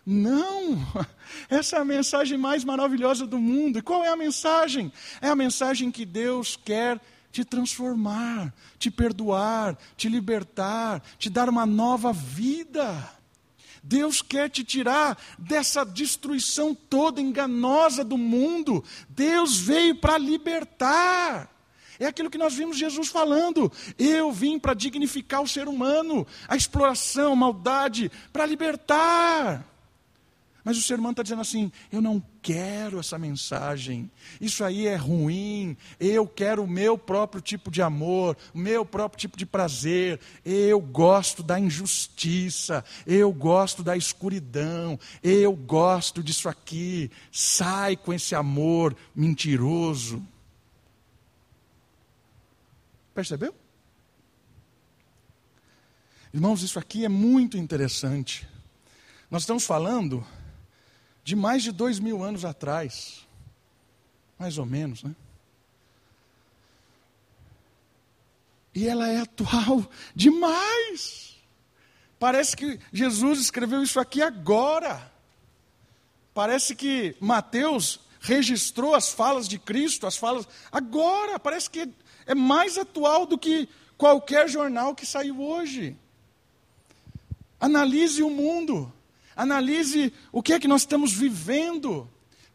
[0.07, 0.79] Não!
[1.51, 3.79] Essa é a mensagem mais maravilhosa do mundo.
[3.79, 4.91] E qual é a mensagem?
[5.21, 6.99] É a mensagem que Deus quer
[7.31, 13.13] te transformar, te perdoar, te libertar, te dar uma nova vida.
[13.83, 18.83] Deus quer te tirar dessa destruição toda enganosa do mundo.
[19.11, 21.60] Deus veio para libertar.
[22.01, 23.71] É aquilo que nós vimos Jesus falando.
[23.99, 29.67] Eu vim para dignificar o ser humano, a exploração, a maldade, para libertar.
[30.65, 34.11] Mas o ser humano está dizendo assim: eu não quero essa mensagem,
[34.41, 39.21] isso aí é ruim, eu quero o meu próprio tipo de amor, o meu próprio
[39.21, 47.11] tipo de prazer, eu gosto da injustiça, eu gosto da escuridão, eu gosto disso aqui,
[47.31, 50.23] sai com esse amor mentiroso.
[53.21, 53.55] Percebeu?
[56.33, 58.49] Irmãos, isso aqui é muito interessante.
[59.31, 60.27] Nós estamos falando
[61.23, 63.29] de mais de dois mil anos atrás,
[64.39, 65.15] mais ou menos, né?
[68.75, 71.37] E ela é atual demais.
[72.19, 75.13] Parece que Jesus escreveu isso aqui agora.
[76.33, 81.39] Parece que Mateus registrou as falas de Cristo, as falas agora.
[81.39, 81.87] Parece que
[82.27, 85.97] é mais atual do que qualquer jornal que saiu hoje.
[87.59, 88.93] Analise o mundo.
[89.37, 92.09] Analise o que é que nós estamos vivendo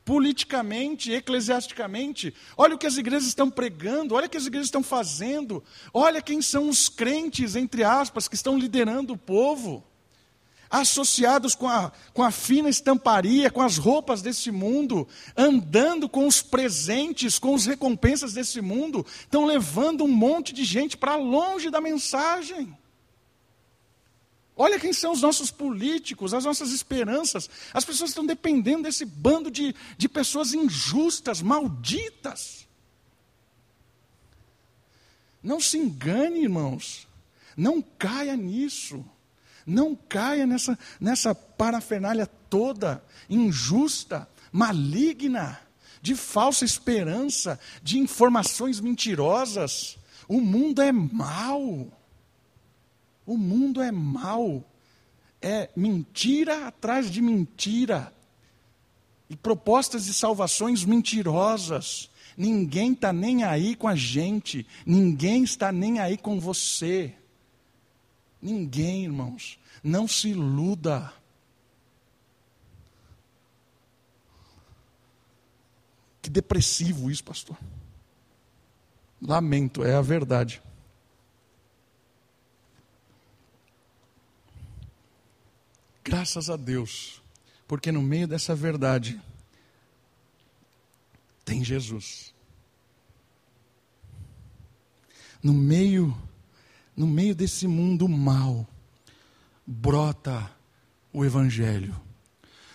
[0.04, 2.34] politicamente, eclesiasticamente.
[2.56, 5.64] Olha o que as igrejas estão pregando, olha o que as igrejas estão fazendo.
[5.94, 9.84] Olha quem são os crentes, entre aspas, que estão liderando o povo.
[10.70, 16.42] Associados com a, com a fina estamparia, com as roupas desse mundo, andando com os
[16.42, 21.80] presentes, com as recompensas desse mundo, estão levando um monte de gente para longe da
[21.80, 22.76] mensagem.
[24.58, 27.50] Olha quem são os nossos políticos, as nossas esperanças.
[27.74, 32.66] As pessoas estão dependendo desse bando de, de pessoas injustas, malditas.
[35.44, 37.06] Não se engane, irmãos.
[37.56, 39.06] Não caia nisso.
[39.66, 45.60] Não caia nessa, nessa parafernália toda injusta, maligna,
[46.02, 49.98] de falsa esperança, de informações mentirosas.
[50.28, 51.92] O mundo é mau.
[53.26, 54.64] O mundo é mau.
[55.42, 58.14] É mentira atrás de mentira.
[59.28, 62.12] E propostas de salvações mentirosas.
[62.38, 64.68] Ninguém está nem aí com a gente.
[64.86, 67.16] Ninguém está nem aí com você.
[68.46, 69.58] Ninguém, irmãos.
[69.84, 71.12] Não se iluda.
[76.22, 77.58] Que depressivo isso, pastor.
[79.20, 80.62] Lamento, é a verdade.
[86.04, 87.24] Graças a Deus,
[87.68, 89.20] porque no meio dessa verdade
[91.44, 92.32] tem Jesus.
[95.42, 96.16] No meio
[96.96, 98.68] no meio desse mundo mal
[99.66, 100.52] brota
[101.12, 101.96] o evangelho.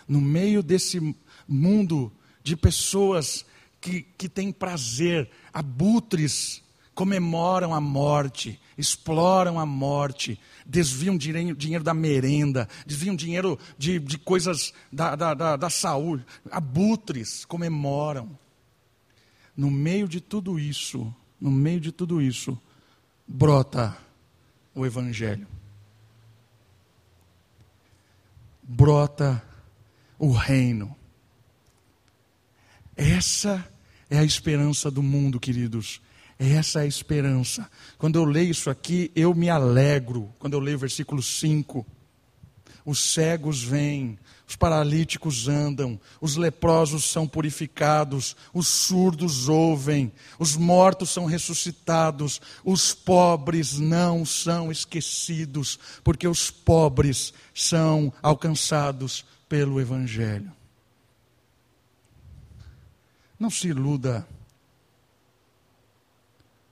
[0.08, 1.14] No meio desse
[1.46, 3.44] mundo de pessoas
[3.80, 6.62] que, que têm prazer, abutres
[6.94, 14.18] comemoram a morte, exploram a morte, desviam dinheiro, dinheiro da merenda, desviam dinheiro de, de
[14.18, 18.38] coisas da, da, da, da saúde, abutres comemoram.
[19.56, 22.58] No meio de tudo isso, no meio de tudo isso,
[23.26, 23.96] brota
[24.74, 25.46] o Evangelho.
[28.62, 29.42] Brota
[30.18, 30.96] o reino.
[32.96, 33.66] Essa
[34.08, 36.00] é a esperança do mundo, queridos.
[36.38, 37.70] Essa é a esperança.
[37.98, 40.32] Quando eu leio isso aqui, eu me alegro.
[40.38, 41.86] Quando eu leio o versículo 5.
[42.84, 44.18] Os cegos vêm,
[44.50, 50.10] os paralíticos andam, os leprosos são purificados, os surdos ouvem,
[50.40, 59.80] os mortos são ressuscitados, os pobres não são esquecidos, porque os pobres são alcançados pelo
[59.80, 60.50] Evangelho.
[63.38, 64.26] Não se iluda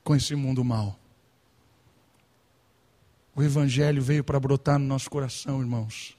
[0.03, 0.99] com esse mundo mal.
[3.37, 6.18] O Evangelho veio para brotar no nosso coração, irmãos,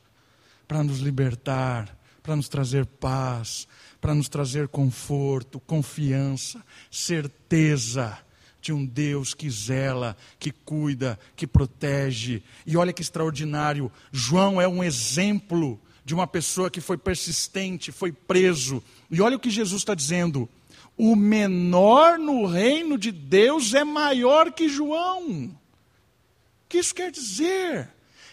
[0.70, 3.68] para nos libertar, para nos trazer paz,
[4.00, 8.16] para nos trazer conforto, confiança, certeza
[8.62, 12.44] de um Deus que zela, que cuida, que protege.
[12.68, 18.12] E olha que extraordinário, João é um exemplo de uma pessoa que foi persistente, foi
[18.12, 18.84] preso.
[19.10, 20.48] E olha o que Jesus está dizendo:
[20.96, 25.46] o menor no reino de Deus é maior que João.
[25.46, 27.90] O que isso quer dizer?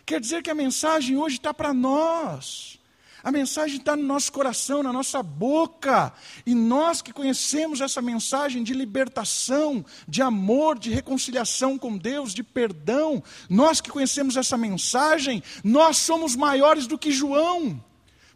[0.06, 2.78] Quer dizer que a mensagem hoje está para nós.
[3.24, 6.12] A mensagem está no nosso coração, na nossa boca.
[6.46, 12.44] E nós que conhecemos essa mensagem de libertação, de amor, de reconciliação com Deus, de
[12.44, 17.82] perdão, nós que conhecemos essa mensagem, nós somos maiores do que João.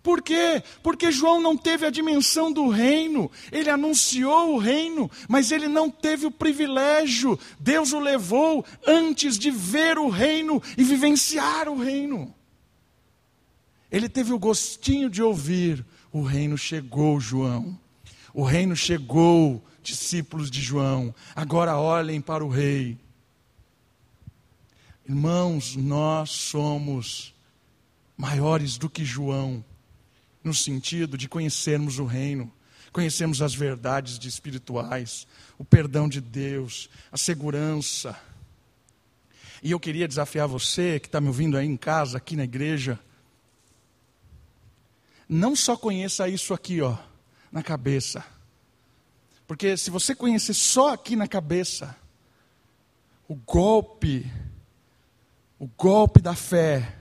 [0.03, 0.63] Por quê?
[0.83, 5.91] Porque João não teve a dimensão do reino, ele anunciou o reino, mas ele não
[5.91, 7.39] teve o privilégio.
[7.59, 12.35] Deus o levou antes de ver o reino e vivenciar o reino.
[13.93, 17.79] Ele teve o gostinho de ouvir: o reino chegou, João.
[18.33, 21.15] O reino chegou, discípulos de João.
[21.37, 22.97] Agora olhem para o rei.
[25.07, 27.35] Irmãos, nós somos
[28.17, 29.65] maiores do que João
[30.43, 32.53] no sentido de conhecermos o reino,
[32.93, 35.27] conhecermos as verdades de espirituais,
[35.59, 38.19] o perdão de Deus, a segurança.
[39.63, 42.99] E eu queria desafiar você que está me ouvindo aí em casa, aqui na igreja,
[45.29, 46.97] não só conheça isso aqui, ó,
[47.53, 48.25] na cabeça.
[49.47, 51.97] Porque se você conhecer só aqui na cabeça,
[53.29, 54.29] o golpe,
[55.59, 56.97] o golpe da fé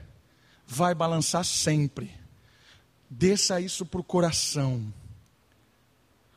[0.66, 2.19] vai balançar sempre.
[3.10, 4.94] Desça isso para o coração.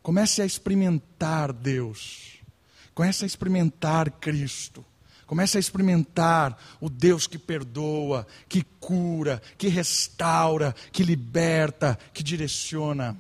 [0.02, 2.40] Comece a experimentar Deus.
[2.96, 4.84] Comece a experimentar Cristo.
[5.28, 13.16] Comece a experimentar o Deus que perdoa, que cura, que restaura, que liberta, que direciona.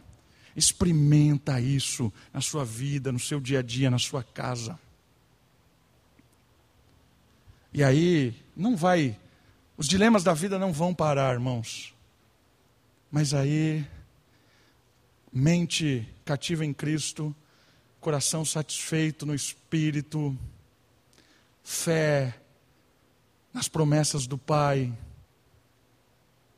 [0.55, 4.77] Experimenta isso na sua vida, no seu dia a dia, na sua casa.
[7.71, 9.17] E aí, não vai,
[9.77, 11.92] os dilemas da vida não vão parar, irmãos.
[13.13, 13.85] Mas aí,
[15.31, 17.33] mente cativa em Cristo,
[18.01, 20.35] coração satisfeito no Espírito,
[21.63, 22.33] fé
[23.53, 24.91] nas promessas do Pai.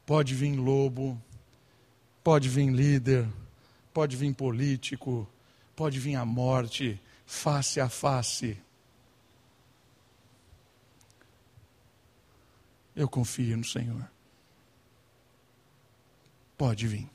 [0.06, 1.22] Pode vir lobo,
[2.24, 3.28] pode vir líder,
[3.94, 5.28] pode vir político,
[5.76, 8.58] pode vir a morte, face a face.
[12.96, 14.15] Eu confio no Senhor.
[16.58, 17.10] Pode vir.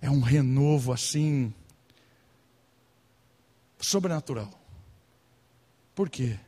[0.00, 1.54] É um renovo assim,
[3.78, 4.50] sobrenatural.
[5.94, 6.38] Por quê?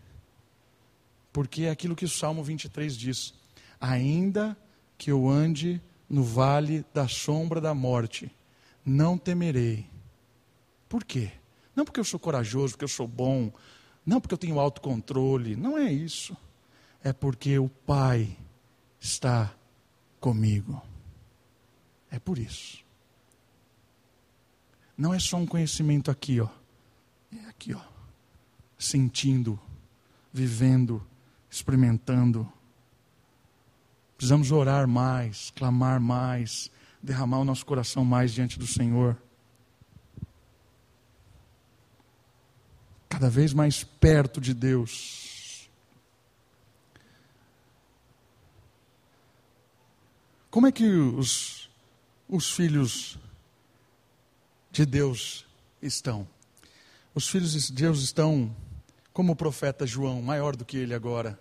[1.32, 3.34] Porque é aquilo que o Salmo 23 diz:
[3.80, 4.56] Ainda
[4.96, 8.30] que eu ande no vale da sombra da morte,
[8.84, 9.86] não temerei.
[10.88, 11.32] Por quê?
[11.74, 13.52] Não porque eu sou corajoso, porque eu sou bom,
[14.06, 16.36] não porque eu tenho autocontrole, não é isso.
[17.02, 18.36] É porque o Pai
[19.00, 19.54] está
[20.24, 20.80] comigo.
[22.10, 22.82] É por isso.
[24.96, 26.48] Não é só um conhecimento aqui, ó.
[27.30, 27.80] É aqui, ó.
[28.78, 29.60] Sentindo,
[30.32, 31.06] vivendo,
[31.50, 32.50] experimentando.
[34.16, 36.70] Precisamos orar mais, clamar mais,
[37.02, 39.18] derramar o nosso coração mais diante do Senhor.
[43.10, 45.33] cada vez mais perto de Deus.
[50.54, 51.68] Como é que os,
[52.28, 53.18] os filhos
[54.70, 55.44] de Deus
[55.82, 56.28] estão?
[57.12, 58.54] Os filhos de Deus estão
[59.12, 61.36] como o profeta João, maior do que ele agora,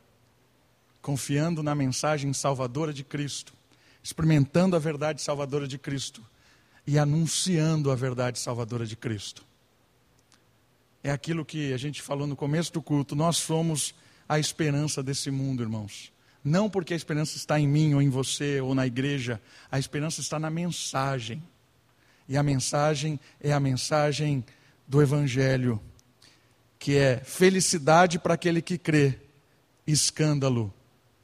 [0.99, 3.53] confiando na mensagem salvadora de Cristo,
[4.01, 6.26] experimentando a verdade salvadora de Cristo
[6.88, 9.45] e anunciando a verdade salvadora de Cristo
[11.03, 13.14] é aquilo que a gente falou no começo do culto.
[13.16, 13.93] Nós somos
[14.28, 16.12] a esperança desse mundo, irmãos.
[16.44, 19.41] Não porque a esperança está em mim ou em você ou na igreja,
[19.72, 21.41] a esperança está na mensagem.
[22.28, 24.44] E a mensagem é a mensagem
[24.88, 25.82] do Evangelho,
[26.78, 29.20] que é felicidade para aquele que crê,
[29.88, 30.74] escândalo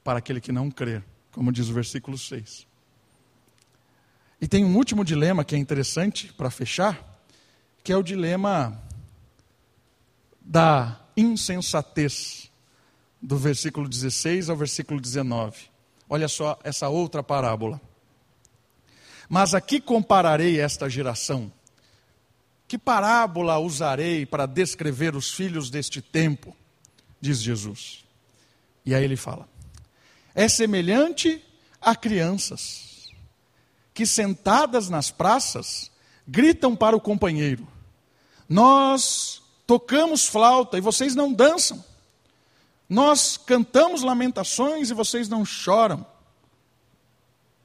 [0.03, 2.65] para aquele que não crê, como diz o versículo 6.
[4.41, 7.21] E tem um último dilema que é interessante para fechar,
[7.83, 8.81] que é o dilema
[10.39, 12.48] da insensatez,
[13.21, 15.69] do versículo 16 ao versículo 19.
[16.09, 17.79] Olha só essa outra parábola.
[19.27, 21.51] Mas aqui compararei esta geração.
[22.67, 26.55] Que parábola usarei para descrever os filhos deste tempo?
[27.21, 28.05] Diz Jesus.
[28.85, 29.47] E aí ele fala:
[30.33, 31.43] É semelhante
[31.81, 33.09] a crianças
[33.93, 35.91] que sentadas nas praças
[36.27, 37.67] gritam para o companheiro:
[38.47, 41.83] Nós tocamos flauta e vocês não dançam.
[42.89, 46.05] Nós cantamos lamentações e vocês não choram.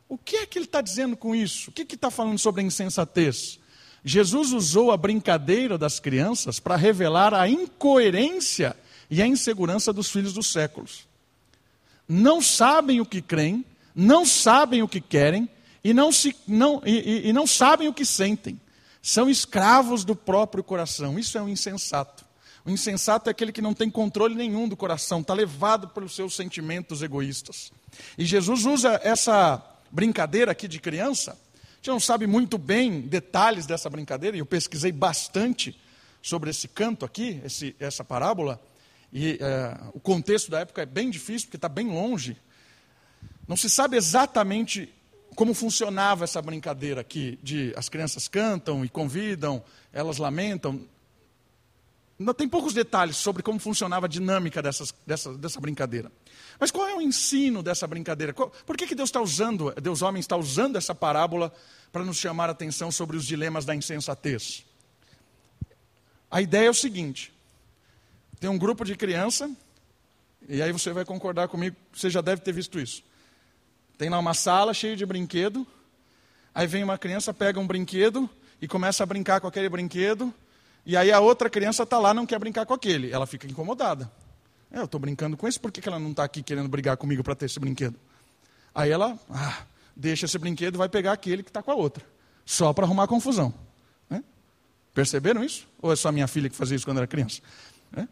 [0.08, 1.70] O que é que ele está dizendo com isso?
[1.70, 3.58] O que está falando sobre a insensatez?
[4.04, 8.76] Jesus usou a brincadeira das crianças para revelar a incoerência
[9.10, 11.06] e a insegurança dos filhos dos séculos.
[12.06, 13.64] Não sabem o que creem,
[13.94, 15.48] não sabem o que querem
[15.82, 18.60] e não, se, não, e, e, e não sabem o que sentem
[19.04, 21.18] são escravos do próprio coração.
[21.18, 22.23] Isso é um insensato.
[22.64, 26.34] O insensato é aquele que não tem controle nenhum do coração, está levado pelos seus
[26.34, 27.70] sentimentos egoístas.
[28.16, 31.32] E Jesus usa essa brincadeira aqui de criança.
[31.32, 35.78] A gente não sabe muito bem detalhes dessa brincadeira, e eu pesquisei bastante
[36.22, 38.58] sobre esse canto aqui, esse, essa parábola.
[39.12, 42.36] E é, o contexto da época é bem difícil, porque está bem longe.
[43.46, 44.90] Não se sabe exatamente
[45.36, 49.62] como funcionava essa brincadeira aqui de as crianças cantam e convidam,
[49.92, 50.80] elas lamentam.
[52.36, 56.12] Tem poucos detalhes sobre como funcionava a dinâmica dessas, dessa, dessa brincadeira.
[56.60, 58.32] Mas qual é o ensino dessa brincadeira?
[58.32, 61.52] Qual, por que, que Deus está usando, Deus homem está usando essa parábola
[61.90, 64.64] para nos chamar a atenção sobre os dilemas da insensatez?
[66.30, 67.32] A ideia é o seguinte:
[68.38, 69.50] tem um grupo de criança,
[70.48, 73.02] e aí você vai concordar comigo, você já deve ter visto isso
[73.98, 75.66] Tem lá uma sala cheia de brinquedo.
[76.54, 78.30] Aí vem uma criança, pega um brinquedo
[78.62, 80.32] e começa a brincar com aquele brinquedo.
[80.86, 83.10] E aí a outra criança está lá, não quer brincar com aquele.
[83.10, 84.10] Ela fica incomodada.
[84.70, 86.96] É, eu estou brincando com esse, por que, que ela não está aqui querendo brigar
[86.96, 87.94] comigo para ter esse brinquedo?
[88.74, 89.62] Aí ela ah,
[89.94, 92.04] deixa esse brinquedo e vai pegar aquele que está com a outra.
[92.44, 93.54] Só para arrumar confusão.
[94.10, 94.22] Né?
[94.92, 95.66] Perceberam isso?
[95.80, 97.40] Ou é só minha filha que fazia isso quando era criança?
[97.92, 98.08] Né?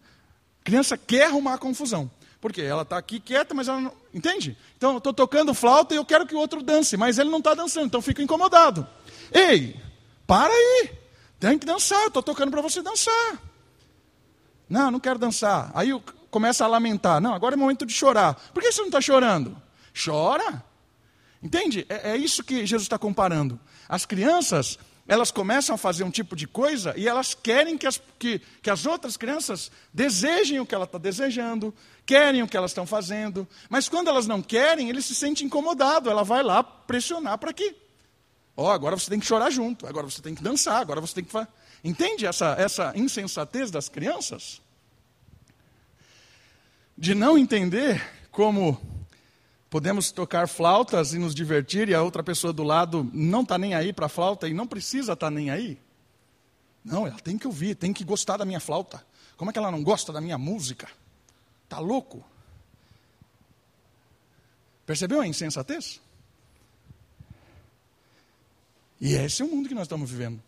[0.65, 2.11] Criança quer arrumar confusão.
[2.41, 3.93] Porque ela está aqui quieta, mas ela não.
[4.15, 4.57] Entende?
[4.77, 7.39] Então eu estou tocando flauta e eu quero que o outro dance, mas ele não
[7.39, 8.87] está dançando, então fico incomodado.
[9.33, 9.77] Ei,
[10.27, 11.02] para aí!
[11.43, 13.43] Tem que dançar, eu estou tocando para você dançar.
[14.69, 15.73] Não, não quero dançar.
[15.75, 15.89] Aí
[16.31, 17.21] começa a lamentar.
[17.21, 18.35] Não, agora é momento de chorar.
[18.55, 19.61] Por que você não está chorando?
[19.93, 20.65] Chora.
[21.43, 21.85] Entende?
[21.89, 23.59] É, é isso que Jesus está comparando.
[23.89, 24.79] As crianças,
[25.09, 28.71] elas começam a fazer um tipo de coisa e elas querem que as, que, que
[28.71, 31.75] as outras crianças desejem o que ela está desejando,
[32.07, 36.09] querem o que elas estão fazendo, mas quando elas não querem, ele se sente incomodado,
[36.09, 37.75] ela vai lá pressionar para quê?
[38.57, 41.15] Ó, oh, agora você tem que chorar junto, agora você tem que dançar, agora você
[41.15, 41.49] tem que fazer.
[41.83, 44.61] Entende essa, essa insensatez das crianças?
[46.97, 48.81] De não entender como
[49.71, 53.75] podemos tocar flautas e nos divertir e a outra pessoa do lado não está nem
[53.75, 55.79] aí para a flauta e não precisa estar tá nem aí.
[56.85, 59.05] Não, ela tem que ouvir, tem que gostar da minha flauta.
[59.37, 60.89] Como é que ela não gosta da minha música?
[61.65, 62.23] Está louco?
[64.85, 66.01] Percebeu a insensatez?
[69.03, 70.41] E esse é o mundo que nós estamos vivendo.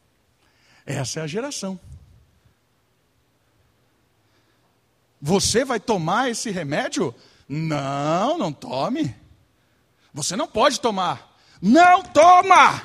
[0.86, 1.78] Essa é a geração.
[5.20, 7.12] Você vai tomar esse remédio?
[7.48, 9.12] Não, não tome.
[10.12, 11.36] Você não pode tomar.
[11.60, 12.76] Não toma!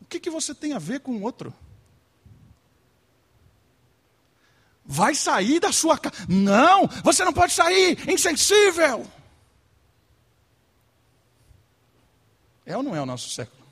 [0.00, 1.52] O que, que você tem a ver com o outro?
[4.86, 6.16] Vai sair da sua casa.
[6.30, 9.06] Não, você não pode sair, insensível.
[12.66, 13.64] É ou não é o nosso século?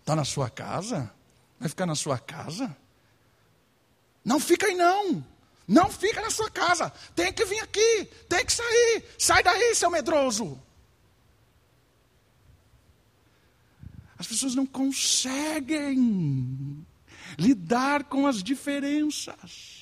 [0.00, 1.12] Está na sua casa?
[1.60, 2.74] Vai ficar na sua casa?
[4.24, 5.24] Não fica aí não.
[5.66, 6.90] Não fica na sua casa.
[7.14, 8.06] Tem que vir aqui.
[8.28, 9.04] Tem que sair.
[9.18, 10.58] Sai daí, seu medroso.
[14.16, 15.96] As pessoas não conseguem
[17.38, 19.77] lidar com as diferenças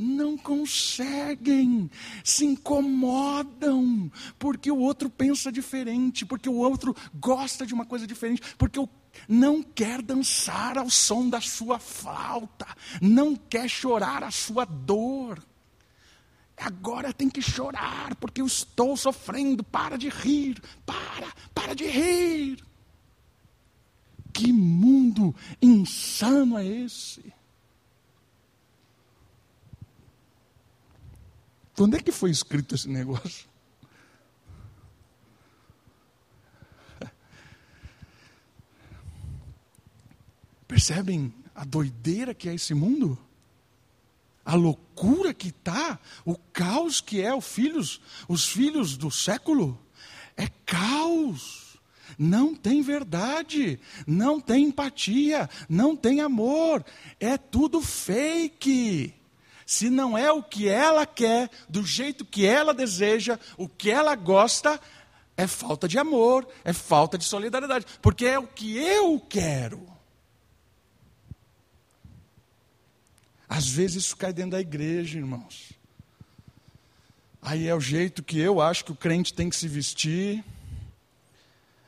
[0.00, 1.90] não conseguem,
[2.24, 8.42] se incomodam, porque o outro pensa diferente, porque o outro gosta de uma coisa diferente,
[8.56, 8.88] porque o
[9.28, 12.66] não quer dançar ao som da sua flauta,
[13.00, 15.42] não quer chorar a sua dor.
[16.56, 19.64] Agora tem que chorar, porque eu estou sofrendo.
[19.64, 22.62] Para de rir, para, para de rir.
[24.32, 27.32] Que mundo insano é esse?
[31.80, 33.48] Quando é que foi escrito esse negócio?
[40.68, 43.18] Percebem a doideira que é esse mundo?
[44.44, 49.80] A loucura que está, o caos que é os filhos, os filhos do século.
[50.36, 51.80] É caos.
[52.18, 56.84] Não tem verdade, não tem empatia, não tem amor.
[57.18, 59.18] É tudo fake
[59.70, 64.16] se não é o que ela quer, do jeito que ela deseja, o que ela
[64.16, 64.80] gosta,
[65.36, 69.86] é falta de amor, é falta de solidariedade, porque é o que eu quero.
[73.48, 75.70] Às vezes isso cai dentro da igreja, irmãos.
[77.40, 80.44] Aí é o jeito que eu acho que o crente tem que se vestir,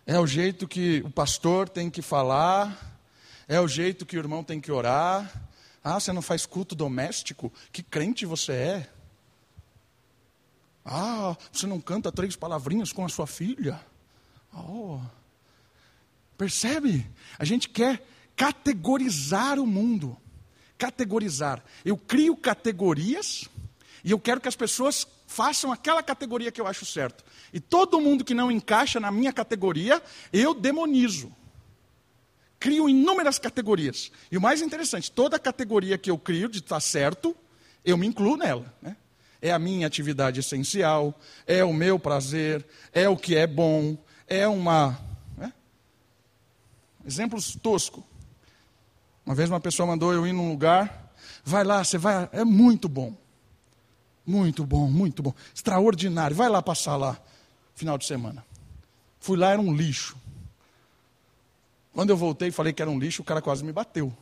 [0.07, 3.01] é o jeito que o pastor tem que falar,
[3.49, 5.51] é o jeito que o irmão tem que orar,
[5.85, 7.53] ah, você não faz culto doméstico?
[7.73, 8.91] Que crente você é?
[10.85, 13.81] Ah, você não canta três palavrinhas com a sua filha?
[14.55, 15.01] Oh.
[16.39, 17.07] Percebe?
[17.39, 18.05] A gente quer
[18.37, 20.17] categorizar o mundo.
[20.79, 21.63] Categorizar.
[21.85, 23.49] Eu crio categorias
[24.05, 27.25] e eu quero que as pessoas façam aquela categoria que eu acho certo.
[27.53, 30.03] E todo mundo que não encaixa na minha categoria,
[30.33, 31.33] eu demonizo
[32.63, 34.13] crio inúmeras categorias.
[34.31, 37.37] E o mais interessante, toda categoria que eu crio de estar tá certo,
[37.85, 38.73] eu me incluo nela.
[38.81, 38.97] Né?
[39.41, 43.99] É a minha atividade essencial, é o meu prazer, é o que é bom,
[44.29, 44.97] é uma.
[45.37, 45.53] Né?
[47.05, 48.05] Exemplos tosco.
[49.27, 51.13] Uma vez uma pessoa mandou eu ir num lugar,
[51.45, 53.17] vai lá, você vai, é muito bom.
[54.25, 55.35] Muito bom, muito bom.
[55.53, 56.37] Extraordinário.
[56.37, 57.21] Vai lá passar lá,
[57.75, 58.45] final de semana.
[59.19, 60.17] Fui lá, era um lixo.
[61.93, 64.13] Quando eu voltei e falei que era um lixo, o cara quase me bateu.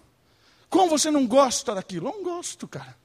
[0.68, 2.08] Como você não gosta daquilo?
[2.08, 2.96] Eu não gosto, cara.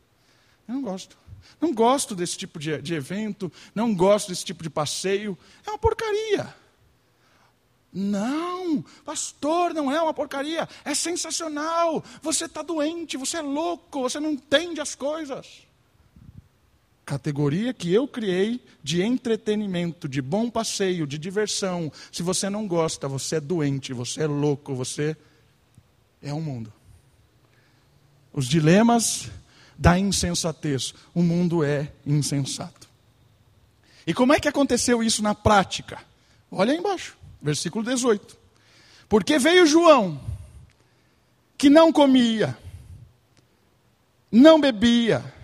[0.67, 1.17] Eu não gosto.
[1.61, 5.37] Não gosto desse tipo de, de evento, não gosto desse tipo de passeio.
[5.65, 6.53] É uma porcaria.
[7.93, 12.03] Não, pastor, não é uma porcaria, é sensacional.
[12.21, 15.65] Você está doente, você é louco, você não entende as coisas.
[17.05, 21.91] Categoria que eu criei de entretenimento, de bom passeio, de diversão.
[22.11, 25.15] Se você não gosta, você é doente, você é louco, você
[26.21, 26.73] é um mundo.
[28.33, 29.29] Os dilemas
[29.77, 30.93] da insensatez.
[31.13, 32.89] O mundo é insensato.
[34.07, 35.99] E como é que aconteceu isso na prática?
[36.51, 38.37] Olha aí embaixo, versículo 18.
[39.09, 40.19] Porque veio João,
[41.57, 42.57] que não comia,
[44.31, 45.34] não bebia,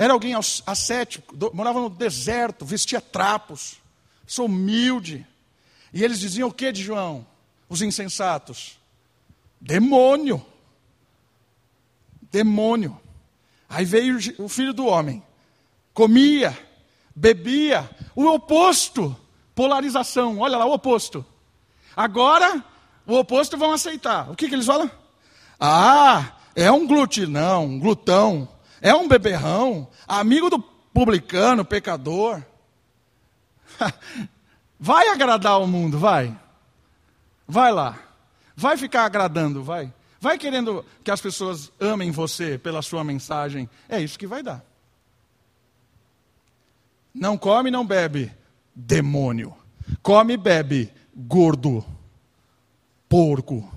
[0.00, 0.32] era alguém
[0.66, 3.76] ascético, morava no deserto, vestia trapos,
[4.26, 5.26] sou humilde.
[5.92, 7.26] E eles diziam o que de João?
[7.68, 8.78] Os insensatos:
[9.60, 10.42] demônio.
[12.32, 12.98] Demônio.
[13.68, 15.22] Aí veio o filho do homem,
[15.92, 16.58] comia,
[17.14, 19.14] bebia, o oposto,
[19.54, 21.26] polarização, olha lá o oposto.
[21.94, 22.64] Agora,
[23.06, 24.30] o oposto vão aceitar.
[24.30, 24.90] O que, que eles falam?
[25.60, 28.48] Ah, é um glutinão, um glutão,
[28.80, 32.42] é um beberrão, amigo do publicano, pecador.
[34.78, 36.34] Vai agradar o mundo, vai.
[37.46, 37.98] Vai lá.
[38.56, 39.92] Vai ficar agradando, vai.
[40.18, 43.68] Vai querendo que as pessoas amem você pela sua mensagem.
[43.90, 44.64] É isso que vai dar.
[47.12, 48.32] Não come, não bebe,
[48.74, 49.54] demônio.
[50.02, 51.84] Come e bebe, gordo,
[53.08, 53.70] porco.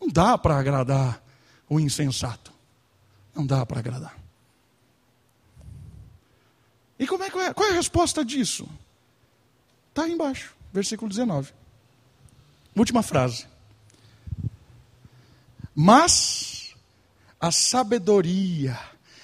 [0.00, 1.22] Não dá para agradar
[1.70, 2.52] o insensato.
[3.34, 4.18] Não dá para agradar.
[6.98, 8.68] E como é, qual, é, qual é a resposta disso?
[9.88, 11.52] Está aí embaixo, versículo 19.
[12.76, 13.46] Última frase.
[15.74, 16.74] Mas
[17.40, 18.78] a sabedoria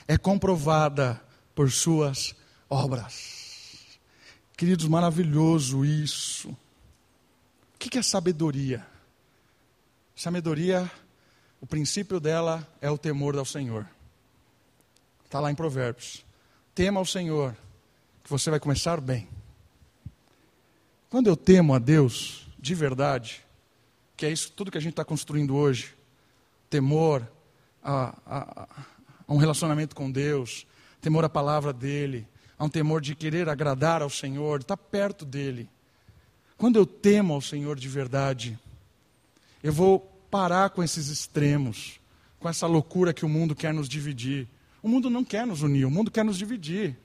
[0.08, 1.20] é comprovada
[1.54, 2.34] por suas
[2.70, 3.98] obras.
[4.56, 6.48] Queridos, maravilhoso isso.
[6.48, 8.86] O que é sabedoria?
[10.14, 10.90] Sabedoria,
[11.60, 13.88] o princípio dela é o temor ao Senhor.
[15.24, 16.24] Está lá em Provérbios.
[16.74, 17.56] Tema ao Senhor,
[18.22, 19.28] que você vai começar bem.
[21.08, 23.44] Quando eu temo a Deus, de verdade,
[24.16, 25.94] que é isso tudo que a gente está construindo hoje,
[26.68, 27.26] temor
[27.82, 28.68] a, a,
[29.26, 30.66] a um relacionamento com Deus,
[31.00, 32.26] temor à palavra dele,
[32.58, 35.68] a um temor de querer agradar ao Senhor, de estar perto dele.
[36.56, 38.58] Quando eu temo ao Senhor de verdade,
[39.62, 42.00] eu vou parar com esses extremos,
[42.38, 44.48] com essa loucura que o mundo quer nos dividir.
[44.82, 46.96] O mundo não quer nos unir, o mundo quer nos dividir.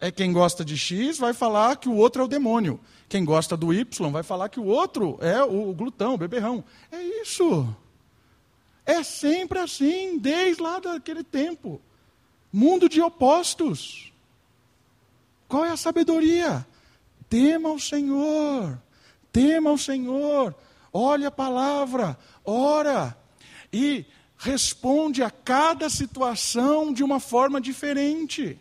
[0.00, 2.80] É quem gosta de X vai falar que o outro é o demônio.
[3.08, 6.64] Quem gosta do Y vai falar que o outro é o glutão, o beberrão.
[6.90, 7.74] É isso.
[8.84, 11.80] É sempre assim, desde lá daquele tempo.
[12.52, 14.12] Mundo de opostos.
[15.48, 16.66] Qual é a sabedoria?
[17.28, 18.78] Tema o Senhor.
[19.32, 20.54] Tema o Senhor.
[20.96, 23.18] Olhe a palavra, ora
[23.72, 24.06] e
[24.38, 28.56] responde a cada situação de uma forma diferente.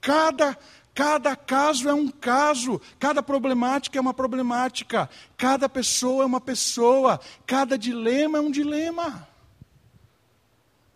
[0.00, 0.56] Cada,
[0.94, 7.20] cada caso é um caso, cada problemática é uma problemática, cada pessoa é uma pessoa,
[7.46, 9.28] cada dilema é um dilema.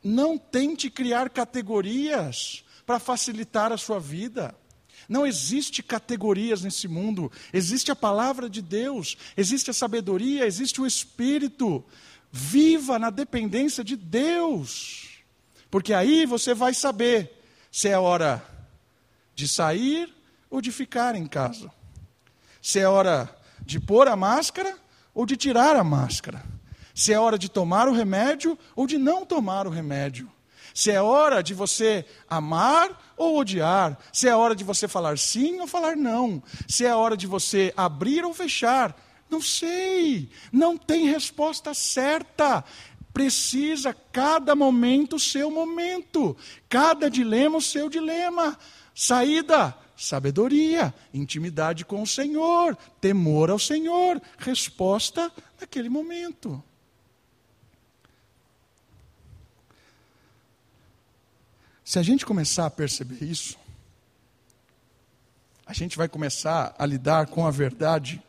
[0.03, 4.55] Não tente criar categorias para facilitar a sua vida.
[5.09, 7.33] Não existe categorias nesse mundo.
[7.53, 11.83] Existe a palavra de Deus, existe a sabedoria, existe o Espírito.
[12.31, 15.23] Viva na dependência de Deus.
[15.71, 17.33] Porque aí você vai saber
[17.73, 18.45] se é hora
[19.35, 20.15] de sair
[20.51, 21.73] ou de ficar em casa.
[22.61, 23.35] Se é hora
[23.65, 24.77] de pôr a máscara
[25.15, 26.45] ou de tirar a máscara.
[26.95, 30.31] Se é hora de tomar o remédio ou de não tomar o remédio.
[30.79, 33.99] Se é hora de você amar ou odiar.
[34.12, 36.41] Se é hora de você falar sim ou falar não.
[36.68, 38.97] Se é hora de você abrir ou fechar.
[39.29, 40.31] Não sei.
[40.53, 42.62] Não tem resposta certa.
[43.12, 46.37] Precisa cada momento o seu momento.
[46.68, 48.57] Cada dilema o seu dilema.
[48.95, 56.62] Saída, sabedoria, intimidade com o Senhor, temor ao Senhor, resposta naquele momento.
[61.89, 63.57] Se a gente começar a perceber isso,
[65.64, 68.22] a gente vai começar a lidar com a verdade,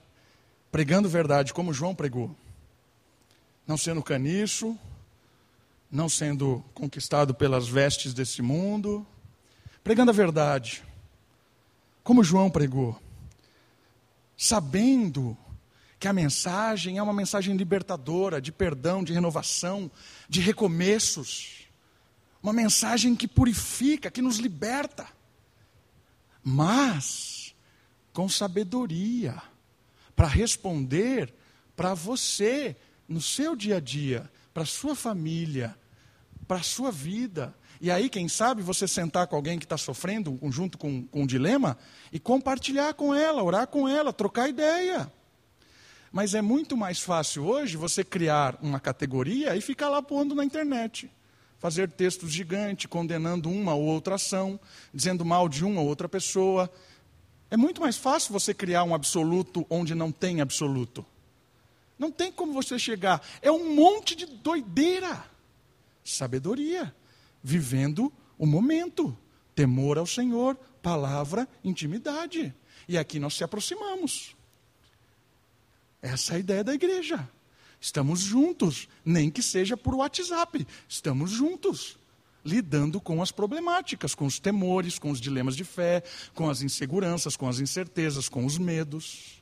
[0.71, 2.33] pregando verdade, como João pregou.
[3.67, 4.79] Não sendo caniço,
[5.91, 9.05] não sendo conquistado pelas vestes desse mundo,
[9.83, 10.81] pregando a verdade,
[12.01, 12.97] como João pregou,
[14.37, 15.37] sabendo
[15.99, 19.91] que a mensagem é uma mensagem libertadora, de perdão, de renovação,
[20.29, 21.68] de recomeços.
[22.41, 25.07] Uma mensagem que purifica, que nos liberta.
[26.43, 27.55] Mas
[28.13, 29.41] com sabedoria,
[30.15, 31.33] para responder
[31.75, 32.75] para você
[33.07, 35.73] no seu dia a dia, para sua família,
[36.45, 37.55] para sua vida.
[37.79, 41.25] E aí, quem sabe, você sentar com alguém que está sofrendo, junto com, com um
[41.25, 41.77] dilema,
[42.11, 45.09] e compartilhar com ela, orar com ela, trocar ideia.
[46.11, 50.43] Mas é muito mais fácil hoje você criar uma categoria e ficar lá pondo na
[50.43, 51.09] internet.
[51.59, 54.59] Fazer textos gigantes, condenando uma ou outra ação,
[54.93, 56.71] dizendo mal de uma ou outra pessoa.
[57.51, 61.05] É muito mais fácil você criar um absoluto onde não tem absoluto.
[61.97, 63.21] Não tem como você chegar.
[63.41, 65.25] É um monte de doideira.
[66.03, 66.95] Sabedoria.
[67.43, 69.15] Vivendo o momento.
[69.53, 70.55] Temor ao Senhor.
[70.81, 72.53] Palavra, intimidade.
[72.87, 74.33] E aqui nós se aproximamos.
[76.01, 77.29] Essa é a ideia da igreja.
[77.81, 80.67] Estamos juntos, nem que seja por WhatsApp.
[80.87, 81.97] Estamos juntos,
[82.43, 86.03] lidando com as problemáticas, com os temores, com os dilemas de fé,
[86.33, 89.41] com as inseguranças, com as incertezas, com os medos.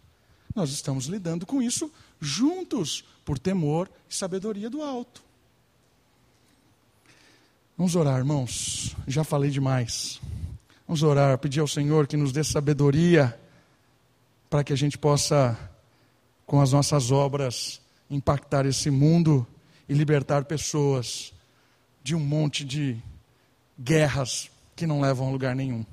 [0.54, 5.24] Nós estamos lidando com isso juntos, por temor e sabedoria do alto.
[7.78, 8.96] Vamos orar, irmãos.
[9.08, 10.20] Já falei demais.
[10.88, 13.40] Vamos orar, pedir ao Senhor que nos dê sabedoria
[14.50, 15.58] para que a gente possa,
[16.46, 19.46] com as nossas obras, impactar esse mundo
[19.88, 21.34] e libertar pessoas
[22.04, 22.98] de um monte de
[23.80, 25.86] guerras que não levam a lugar nenhum.